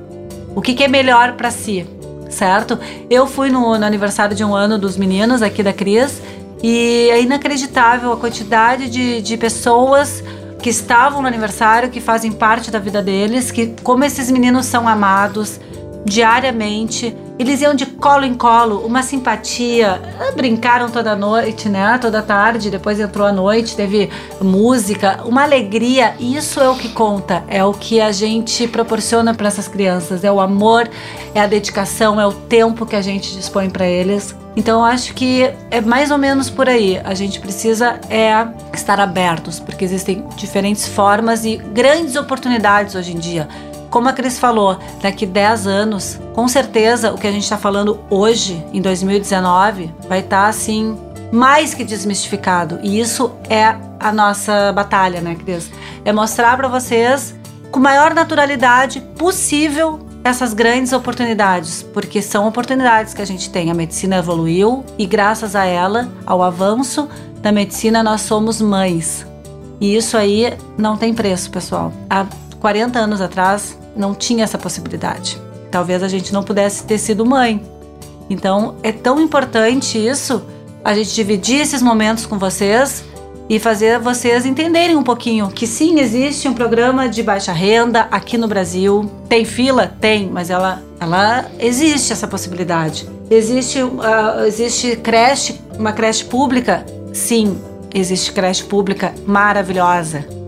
O 0.54 0.60
que, 0.60 0.74
que 0.74 0.84
é 0.84 0.88
melhor 0.88 1.32
pra 1.32 1.50
si, 1.50 1.86
certo? 2.30 2.78
Eu 3.10 3.26
fui 3.26 3.50
no, 3.50 3.78
no 3.78 3.84
aniversário 3.84 4.34
de 4.34 4.44
um 4.44 4.54
ano 4.54 4.78
dos 4.78 4.96
meninos 4.96 5.42
aqui 5.42 5.62
da 5.62 5.72
Cris 5.72 6.22
e 6.62 7.08
é 7.10 7.20
inacreditável 7.20 8.12
a 8.12 8.16
quantidade 8.16 8.88
de, 8.88 9.20
de 9.20 9.36
pessoas 9.36 10.22
que 10.60 10.68
estavam 10.68 11.22
no 11.22 11.28
aniversário, 11.28 11.90
que 11.90 12.00
fazem 12.00 12.30
parte 12.30 12.70
da 12.70 12.78
vida 12.78 13.02
deles, 13.02 13.50
que 13.50 13.74
como 13.82 14.04
esses 14.04 14.30
meninos 14.30 14.66
são 14.66 14.86
amados 14.86 15.58
diariamente. 16.04 17.16
Eles 17.38 17.62
iam 17.62 17.74
de 17.74 17.86
colo 17.86 18.24
em 18.24 18.34
colo, 18.34 18.84
uma 18.84 19.02
simpatia. 19.02 20.00
Ah, 20.20 20.32
Brincaram 20.32 20.90
toda 20.90 21.16
noite, 21.16 21.68
né? 21.68 21.98
Toda 21.98 22.22
tarde, 22.22 22.70
depois 22.70 23.00
entrou 23.00 23.26
a 23.26 23.32
noite, 23.32 23.74
teve 23.74 24.10
música, 24.40 25.20
uma 25.24 25.42
alegria. 25.42 26.14
Isso 26.18 26.60
é 26.60 26.68
o 26.68 26.76
que 26.76 26.90
conta, 26.90 27.42
é 27.48 27.64
o 27.64 27.72
que 27.72 28.00
a 28.00 28.12
gente 28.12 28.68
proporciona 28.68 29.32
para 29.34 29.48
essas 29.48 29.68
crianças. 29.68 30.22
É 30.22 30.30
o 30.30 30.40
amor, 30.40 30.88
é 31.34 31.40
a 31.40 31.46
dedicação, 31.46 32.20
é 32.20 32.26
o 32.26 32.32
tempo 32.32 32.84
que 32.84 32.96
a 32.96 33.02
gente 33.02 33.34
dispõe 33.34 33.70
para 33.70 33.86
eles. 33.86 34.34
Então 34.56 34.80
eu 34.80 34.84
acho 34.84 35.14
que 35.14 35.50
é 35.70 35.80
mais 35.80 36.10
ou 36.10 36.18
menos 36.18 36.50
por 36.50 36.68
aí. 36.68 37.00
A 37.04 37.14
gente 37.14 37.40
precisa 37.40 38.00
é 38.10 38.46
estar 38.74 39.00
abertos, 39.00 39.60
porque 39.60 39.84
existem 39.84 40.24
diferentes 40.36 40.86
formas 40.86 41.44
e 41.44 41.56
grandes 41.56 42.16
oportunidades 42.16 42.94
hoje 42.94 43.12
em 43.12 43.18
dia. 43.18 43.48
Como 43.90 44.08
a 44.08 44.12
Cris 44.12 44.38
falou, 44.38 44.78
daqui 45.02 45.26
10 45.26 45.66
anos, 45.66 46.20
com 46.32 46.46
certeza 46.46 47.12
o 47.12 47.18
que 47.18 47.26
a 47.26 47.32
gente 47.32 47.42
está 47.42 47.58
falando 47.58 47.98
hoje, 48.08 48.64
em 48.72 48.80
2019, 48.80 49.92
vai 50.08 50.20
estar 50.20 50.46
assim 50.46 50.96
mais 51.32 51.74
que 51.74 51.82
desmistificado. 51.82 52.78
E 52.82 53.00
isso 53.00 53.32
é 53.48 53.74
a 53.98 54.12
nossa 54.12 54.72
batalha, 54.72 55.20
né, 55.20 55.34
Cris? 55.34 55.70
É 56.04 56.12
mostrar 56.12 56.56
para 56.56 56.68
vocês 56.68 57.34
com 57.72 57.80
maior 57.80 58.14
naturalidade 58.14 59.00
possível 59.18 60.00
essas 60.22 60.52
grandes 60.52 60.92
oportunidades, 60.92 61.82
porque 61.82 62.20
são 62.22 62.46
oportunidades 62.46 63.12
que 63.12 63.22
a 63.22 63.26
gente 63.26 63.50
tem. 63.50 63.70
A 63.70 63.74
medicina 63.74 64.18
evoluiu 64.18 64.84
e 64.98 65.06
graças 65.06 65.56
a 65.56 65.64
ela, 65.64 66.08
ao 66.24 66.42
avanço 66.42 67.08
da 67.40 67.50
medicina, 67.50 68.02
nós 68.02 68.20
somos 68.20 68.60
mães. 68.60 69.26
E 69.80 69.96
isso 69.96 70.16
aí 70.16 70.56
não 70.76 70.96
tem 70.96 71.14
preço, 71.14 71.50
pessoal. 71.50 71.92
Há 72.08 72.26
40 72.60 72.98
anos 72.98 73.20
atrás 73.20 73.79
não 73.96 74.14
tinha 74.14 74.44
essa 74.44 74.58
possibilidade. 74.58 75.40
Talvez 75.70 76.02
a 76.02 76.08
gente 76.08 76.32
não 76.32 76.42
pudesse 76.42 76.84
ter 76.84 76.98
sido 76.98 77.24
mãe. 77.24 77.62
Então 78.28 78.76
é 78.82 78.92
tão 78.92 79.20
importante 79.20 79.98
isso, 79.98 80.42
a 80.84 80.94
gente 80.94 81.14
dividir 81.14 81.60
esses 81.60 81.82
momentos 81.82 82.26
com 82.26 82.38
vocês 82.38 83.04
e 83.48 83.58
fazer 83.58 83.98
vocês 83.98 84.46
entenderem 84.46 84.96
um 84.96 85.02
pouquinho 85.02 85.48
que 85.48 85.66
sim, 85.66 85.98
existe 85.98 86.46
um 86.46 86.54
programa 86.54 87.08
de 87.08 87.20
baixa 87.20 87.52
renda 87.52 88.06
aqui 88.10 88.38
no 88.38 88.46
Brasil. 88.46 89.10
Tem 89.28 89.44
fila? 89.44 89.92
Tem, 90.00 90.30
mas 90.30 90.50
ela, 90.50 90.80
ela 91.00 91.46
existe 91.58 92.12
essa 92.12 92.28
possibilidade. 92.28 93.08
Existe, 93.28 93.82
uh, 93.82 94.44
existe 94.46 94.94
creche, 94.96 95.60
uma 95.76 95.92
creche 95.92 96.24
pública? 96.24 96.86
Sim, 97.12 97.58
existe 97.92 98.32
creche 98.32 98.62
pública 98.62 99.12
maravilhosa. 99.26 100.39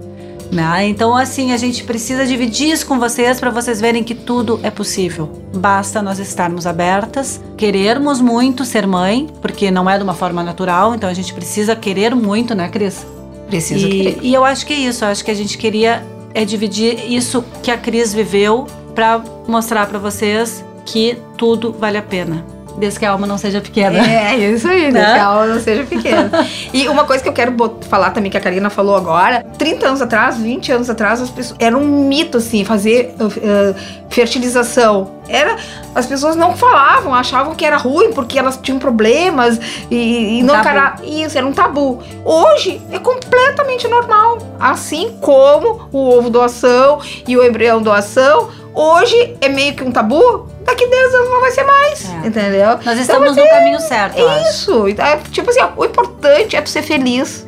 Né? 0.53 0.87
Então, 0.87 1.17
assim, 1.17 1.53
a 1.53 1.57
gente 1.57 1.83
precisa 1.83 2.27
dividir 2.27 2.71
isso 2.71 2.87
com 2.87 2.99
vocês 2.99 3.41
para 3.41 3.51
vocês 3.51 3.81
verem 3.81 4.05
que 4.05 4.15
tudo 4.15 4.61
é 4.63 4.71
possível. 4.71 5.31
Basta 5.57 6.03
nós 6.03 6.19
estarmos 6.19 6.67
abertas, 6.67 7.41
querermos 7.57 8.21
muito 8.21 8.63
ser 8.63 8.87
mãe, 8.87 9.29
porque 9.41 9.71
não 9.71 9.89
é 9.89 9.97
de 9.97 10.05
uma 10.05 10.13
forma 10.13 10.43
natural, 10.43 10.95
então 10.95 11.09
a 11.09 11.15
gente 11.15 11.33
precisa 11.33 11.75
querer 11.75 12.15
muito, 12.15 12.55
né, 12.55 12.69
Cris? 12.69 13.07
Precisa 13.47 13.89
e, 13.89 13.91
querer. 13.91 14.19
e 14.21 14.35
eu 14.35 14.45
acho 14.45 14.67
que 14.67 14.75
é 14.75 14.77
isso, 14.79 15.07
eu 15.07 15.09
acho 15.09 15.25
que 15.25 15.31
a 15.31 15.35
gente 15.35 15.57
queria 15.57 16.07
é 16.35 16.45
dividir 16.45 17.11
isso 17.11 17.43
que 17.63 17.71
a 17.71 17.79
Cris 17.79 18.13
viveu 18.13 18.67
para 18.95 19.23
mostrar 19.49 19.87
para 19.87 19.99
vocês 19.99 20.63
que 20.85 21.17
tudo 21.39 21.73
vale 21.73 21.97
a 21.97 22.03
pena. 22.03 22.45
Desde 22.77 22.99
que 22.99 23.05
a 23.05 23.11
alma 23.11 23.27
não 23.27 23.39
seja 23.39 23.61
pequena. 23.61 23.99
É, 23.99 24.37
isso 24.37 24.67
aí, 24.69 24.91
né? 24.91 25.15
Que 25.15 25.19
a 25.19 25.27
alma 25.27 25.47
não 25.47 25.61
seja 25.61 25.85
pequena. 25.85 26.31
e 26.73 26.89
uma 26.89 27.05
coisa 27.05 27.23
que 27.23 27.29
eu 27.29 27.33
quero 27.33 27.55
falar 27.89 28.11
também, 28.11 28.31
que 28.31 28.37
a 28.37 28.41
Karina 28.41 28.71
falou 28.71 28.97
agora: 28.97 29.45
30 29.59 29.87
anos 29.87 30.03
atrás, 30.03 30.37
20 30.39 30.73
anos 30.73 30.91
atrás, 30.91 31.21
as 31.21 31.31
pessoas, 31.31 31.59
era 31.61 31.77
um 31.77 32.09
mito, 32.09 32.39
assim, 32.39 32.65
fazer 32.65 33.15
uh, 33.21 33.27
uh, 33.27 33.75
fertilização. 34.09 35.23
Era, 35.29 35.57
as 35.95 36.07
pessoas 36.07 36.35
não 36.35 36.57
falavam, 36.57 37.15
achavam 37.15 37.55
que 37.55 37.65
era 37.65 37.77
ruim 37.77 38.13
porque 38.13 38.39
elas 38.39 38.59
tinham 38.61 38.79
problemas 38.79 39.59
e, 39.91 40.39
e 40.39 40.43
Um 40.43 40.47
não 40.47 40.63
cara, 40.63 40.97
isso 41.03 41.39
era 41.39 41.47
um 41.47 41.53
tabu. 41.53 42.03
Hoje 42.25 42.81
é 42.91 42.99
completamente 42.99 43.87
normal, 43.87 44.39
assim 44.59 45.17
como 45.21 45.89
o 45.93 46.11
ovo 46.11 46.29
doação 46.29 47.01
e 47.27 47.37
o 47.37 47.45
embrião 47.45 47.81
doação. 47.81 48.62
Hoje 48.75 49.37
é 49.41 49.49
meio 49.49 49.75
que 49.75 49.85
um 49.85 49.93
tabu, 49.93 50.47
daqui 50.65 50.87
10 50.87 51.15
anos 51.15 51.29
não 51.31 51.41
vai 51.41 51.51
ser 51.51 51.65
mais, 51.65 52.05
É. 52.09 52.27
entendeu? 52.27 52.69
Nós 52.69 52.81
Então 52.81 52.95
estamos 53.01 53.37
no 53.37 53.49
caminho 53.49 53.81
certo, 53.81 54.19
isso, 54.49 54.87
é, 54.89 55.17
tipo 55.31 55.51
assim, 55.51 55.61
o 55.77 55.85
importante 55.85 56.57
é 56.57 56.61
tu 56.63 56.71
ser 56.71 56.83
feliz. 56.83 57.47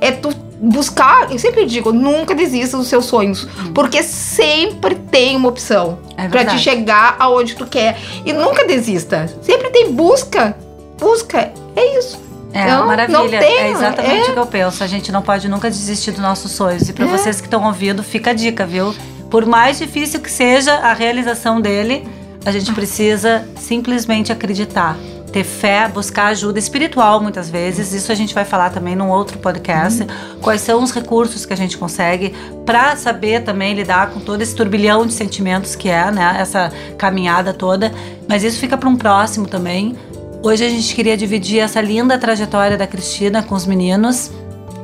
É 0.00 0.10
tu 0.10 0.30
buscar, 0.58 1.30
eu 1.30 1.38
sempre 1.38 1.64
digo, 1.66 1.92
nunca 1.92 2.34
desista 2.34 2.76
dos 2.76 2.88
seus 2.88 3.04
sonhos, 3.04 3.46
porque 3.74 4.02
sempre 4.02 4.94
tem 4.94 5.36
uma 5.36 5.48
opção 5.48 5.98
Hum. 6.02 6.14
É 6.16 6.28
pra 6.28 6.44
te 6.44 6.58
chegar 6.58 7.16
aonde 7.18 7.54
tu 7.54 7.66
quer 7.66 7.96
e 8.24 8.32
nunca 8.32 8.64
desista. 8.64 9.28
Sempre 9.42 9.70
tem 9.70 9.92
busca, 9.92 10.56
busca, 10.98 11.52
é 11.76 11.98
isso. 11.98 12.22
É, 12.52 12.66
Não, 12.68 12.86
maravilha. 12.86 13.18
não 13.18 13.28
tem, 13.28 13.58
é 13.58 13.70
exatamente 13.70 14.28
é. 14.28 14.30
o 14.30 14.32
que 14.32 14.38
eu 14.38 14.46
penso. 14.46 14.84
A 14.84 14.86
gente 14.86 15.10
não 15.10 15.22
pode 15.22 15.48
nunca 15.48 15.68
desistir 15.68 16.12
dos 16.12 16.20
nossos 16.20 16.52
sonhos. 16.52 16.88
E 16.88 16.92
para 16.92 17.04
É. 17.04 17.08
vocês 17.08 17.40
que 17.40 17.48
estão 17.48 17.64
ouvindo, 17.66 18.00
fica 18.04 18.30
a 18.30 18.32
dica, 18.32 18.64
viu? 18.64 18.94
Por 19.34 19.46
mais 19.46 19.80
difícil 19.80 20.20
que 20.20 20.30
seja 20.30 20.74
a 20.74 20.94
realização 20.94 21.60
dele, 21.60 22.06
a 22.46 22.52
gente 22.52 22.72
precisa 22.72 23.44
simplesmente 23.56 24.30
acreditar. 24.30 24.96
Ter 25.32 25.42
fé, 25.42 25.88
buscar 25.88 26.26
ajuda 26.26 26.56
espiritual 26.56 27.20
muitas 27.20 27.50
vezes. 27.50 27.92
Isso 27.92 28.12
a 28.12 28.14
gente 28.14 28.32
vai 28.32 28.44
falar 28.44 28.70
também 28.70 28.94
num 28.94 29.10
outro 29.10 29.36
podcast. 29.38 30.06
Quais 30.40 30.60
são 30.60 30.80
os 30.80 30.92
recursos 30.92 31.44
que 31.44 31.52
a 31.52 31.56
gente 31.56 31.76
consegue 31.76 32.32
para 32.64 32.94
saber 32.94 33.42
também 33.42 33.74
lidar 33.74 34.10
com 34.10 34.20
todo 34.20 34.40
esse 34.40 34.54
turbilhão 34.54 35.04
de 35.04 35.12
sentimentos 35.12 35.74
que 35.74 35.88
é, 35.88 36.12
né? 36.12 36.36
Essa 36.38 36.72
caminhada 36.96 37.52
toda. 37.52 37.90
Mas 38.28 38.44
isso 38.44 38.60
fica 38.60 38.76
para 38.76 38.88
um 38.88 38.94
próximo 38.94 39.48
também. 39.48 39.96
Hoje 40.44 40.64
a 40.64 40.68
gente 40.68 40.94
queria 40.94 41.16
dividir 41.16 41.58
essa 41.58 41.80
linda 41.80 42.16
trajetória 42.18 42.76
da 42.76 42.86
Cristina 42.86 43.42
com 43.42 43.56
os 43.56 43.66
meninos 43.66 44.30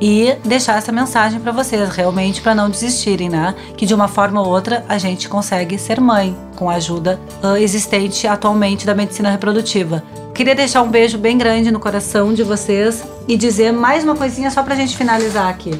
e 0.01 0.35
deixar 0.43 0.79
essa 0.79 0.91
mensagem 0.91 1.39
para 1.39 1.51
vocês, 1.51 1.89
realmente 1.89 2.41
para 2.41 2.55
não 2.55 2.69
desistirem, 2.69 3.29
né? 3.29 3.53
Que 3.77 3.85
de 3.85 3.93
uma 3.93 4.07
forma 4.07 4.41
ou 4.41 4.47
outra 4.47 4.83
a 4.89 4.97
gente 4.97 5.29
consegue 5.29 5.77
ser 5.77 6.01
mãe 6.01 6.35
com 6.55 6.69
a 6.69 6.73
ajuda 6.75 7.19
ah, 7.43 7.59
existente 7.59 8.25
atualmente 8.25 8.85
da 8.85 8.95
medicina 8.95 9.29
reprodutiva. 9.29 10.03
Queria 10.33 10.55
deixar 10.55 10.81
um 10.81 10.89
beijo 10.89 11.19
bem 11.19 11.37
grande 11.37 11.69
no 11.69 11.79
coração 11.79 12.33
de 12.33 12.41
vocês 12.41 13.03
e 13.27 13.37
dizer 13.37 13.71
mais 13.71 14.03
uma 14.03 14.15
coisinha 14.15 14.49
só 14.49 14.63
pra 14.63 14.75
gente 14.75 14.97
finalizar 14.97 15.47
aqui. 15.47 15.71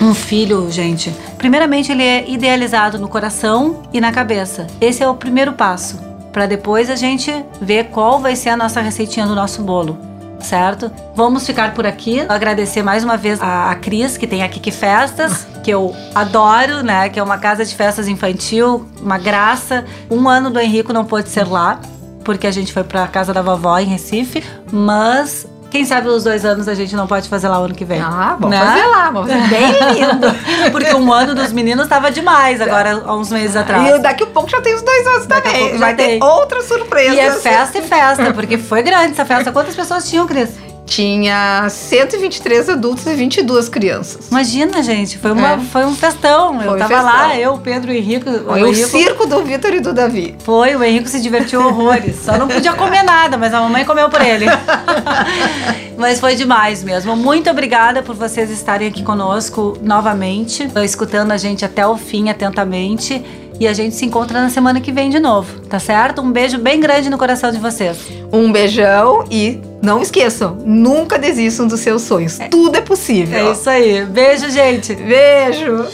Um 0.00 0.14
filho, 0.14 0.70
gente, 0.70 1.12
primeiramente 1.36 1.92
ele 1.92 2.04
é 2.04 2.30
idealizado 2.30 2.98
no 2.98 3.08
coração 3.08 3.82
e 3.92 4.00
na 4.00 4.12
cabeça. 4.12 4.66
Esse 4.80 5.02
é 5.02 5.08
o 5.08 5.14
primeiro 5.14 5.52
passo, 5.52 5.98
para 6.32 6.46
depois 6.46 6.88
a 6.88 6.96
gente 6.96 7.32
ver 7.60 7.86
qual 7.86 8.20
vai 8.20 8.34
ser 8.36 8.50
a 8.50 8.56
nossa 8.56 8.80
receitinha 8.80 9.26
do 9.26 9.34
nosso 9.34 9.60
bolo. 9.60 10.07
Certo? 10.40 10.90
Vamos 11.14 11.46
ficar 11.46 11.74
por 11.74 11.86
aqui. 11.86 12.24
Agradecer 12.28 12.82
mais 12.82 13.02
uma 13.02 13.16
vez 13.16 13.42
a, 13.42 13.70
a 13.70 13.74
Cris, 13.74 14.16
que 14.16 14.26
tem 14.26 14.42
a 14.42 14.48
Kiki 14.48 14.70
Festas, 14.70 15.46
que 15.62 15.70
eu 15.70 15.94
adoro, 16.14 16.82
né? 16.82 17.08
Que 17.08 17.18
é 17.18 17.22
uma 17.22 17.38
casa 17.38 17.64
de 17.64 17.74
festas 17.74 18.06
infantil, 18.06 18.86
uma 19.00 19.18
graça. 19.18 19.84
Um 20.10 20.28
ano 20.28 20.50
do 20.50 20.60
Henrico 20.60 20.92
não 20.92 21.04
pôde 21.04 21.28
ser 21.28 21.46
lá, 21.46 21.80
porque 22.24 22.46
a 22.46 22.50
gente 22.50 22.72
foi 22.72 22.84
pra 22.84 23.06
casa 23.08 23.32
da 23.34 23.42
vovó 23.42 23.78
em 23.78 23.86
Recife, 23.86 24.44
mas 24.70 25.46
quem 25.70 25.84
sabe 25.84 26.08
os 26.08 26.24
dois 26.24 26.44
anos 26.44 26.66
a 26.68 26.74
gente 26.74 26.96
não 26.96 27.06
pode 27.06 27.28
fazer 27.28 27.48
lá 27.48 27.60
o 27.60 27.64
ano 27.64 27.74
que 27.74 27.84
vem. 27.84 28.00
Ah, 28.00 28.36
vamos 28.38 28.56
Né? 28.56 28.64
fazer 28.64 28.86
lá, 28.86 29.10
vamos 29.10 29.30
fazer 29.30 29.48
bem 29.48 29.72
lindo. 29.94 30.70
Porque 30.72 30.94
um 30.94 31.12
ano 31.12 31.34
dos 31.34 31.52
meninos 31.52 31.86
tava 31.88 32.10
demais 32.10 32.60
agora, 32.60 33.02
há 33.04 33.14
uns 33.14 33.30
meses 33.30 33.54
atrás. 33.54 33.96
E 33.96 33.98
daqui 33.98 34.24
a 34.24 34.26
pouco 34.26 34.48
já 34.48 34.60
tem 34.60 34.74
os 34.74 34.82
dois 34.82 35.06
anos 35.06 35.26
Daqui 35.26 35.50
também. 35.50 35.76
Vai 35.78 35.94
ter 35.94 36.06
tem. 36.06 36.22
outras 36.22 36.64
surpresas. 36.64 37.14
E 37.14 37.20
é 37.20 37.32
festa 37.32 37.78
e 37.78 37.82
festa, 37.82 38.32
porque 38.32 38.56
foi 38.58 38.82
grande 38.82 39.12
essa 39.12 39.24
festa. 39.24 39.52
Quantas 39.52 39.74
pessoas 39.76 40.08
tinham, 40.08 40.26
Cris? 40.26 40.50
Tinha 40.88 41.66
123 41.68 42.70
adultos 42.70 43.06
e 43.06 43.14
22 43.14 43.68
crianças. 43.68 44.28
Imagina, 44.30 44.82
gente, 44.82 45.18
foi, 45.18 45.32
uma, 45.32 45.52
É. 45.52 45.58
foi 45.58 45.84
um 45.84 45.94
festão. 45.94 46.60
eu 46.62 46.70
Foi 46.70 46.78
tava 46.78 46.88
festão. 46.94 47.04
lá, 47.04 47.38
eu, 47.38 47.52
o 47.54 47.58
Pedro, 47.58 47.90
o 47.92 47.94
Henrico. 47.94 48.24
Foi 48.30 48.62
o 48.62 48.64
o 48.64 48.68
Henrico 48.68 48.88
circo 48.88 49.26
do 49.26 49.44
Vitor 49.44 49.74
e 49.74 49.80
do 49.80 49.92
Davi. 49.92 50.34
foi, 50.42 50.74
o 50.74 50.82
Henrico 50.82 51.08
se 51.08 51.20
divertiu 51.20 51.60
horrores. 51.64 52.16
Só 52.24 52.38
não 52.38 52.48
podia 52.48 52.72
comer 52.72 53.02
nada, 53.02 53.36
mas 53.36 53.52
a 53.52 53.60
mamãe 53.60 53.84
comeu 53.84 54.08
por 54.08 54.20
ele. 54.22 54.46
mas 55.96 56.18
foi 56.20 56.34
demais 56.34 56.82
mesmo. 56.82 57.14
Muito 57.16 57.50
obrigada 57.50 58.02
por 58.02 58.14
vocês 58.14 58.50
estarem 58.50 58.88
aqui 58.88 59.02
conosco 59.02 59.76
novamente, 59.82 60.68
escutando 60.84 61.32
a 61.32 61.36
gente 61.36 61.64
até 61.64 61.86
o 61.86 61.96
fim 61.96 62.28
atentamente. 62.30 63.22
E 63.60 63.66
a 63.66 63.72
gente 63.72 63.96
se 63.96 64.06
encontra 64.06 64.40
na 64.40 64.48
semana 64.50 64.80
que 64.80 64.92
vem 64.92 65.10
de 65.10 65.18
novo, 65.18 65.60
tá 65.62 65.80
certo? 65.80 66.22
Um 66.22 66.30
beijo 66.30 66.58
bem 66.58 66.78
grande 66.78 67.10
no 67.10 67.18
coração 67.18 67.50
de 67.50 67.58
vocês. 67.58 67.98
Um 68.32 68.52
beijão 68.52 69.24
e 69.28 69.60
não 69.80 70.02
esqueçam, 70.02 70.56
nunca 70.64 71.18
desistam 71.18 71.66
dos 71.66 71.80
seus 71.80 72.02
sonhos. 72.02 72.38
Tudo 72.50 72.76
é 72.76 72.80
possível. 72.80 73.38
É 73.38 73.52
isso 73.52 73.68
aí. 73.68 74.04
Beijo, 74.04 74.50
gente. 74.50 74.94
Beijo! 74.94 75.86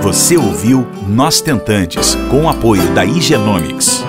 Você 0.00 0.36
ouviu 0.36 0.86
Nós 1.06 1.40
Tentantes, 1.40 2.14
com 2.30 2.44
o 2.44 2.48
apoio 2.48 2.88
da 2.94 3.04
Igenomics. 3.04 4.02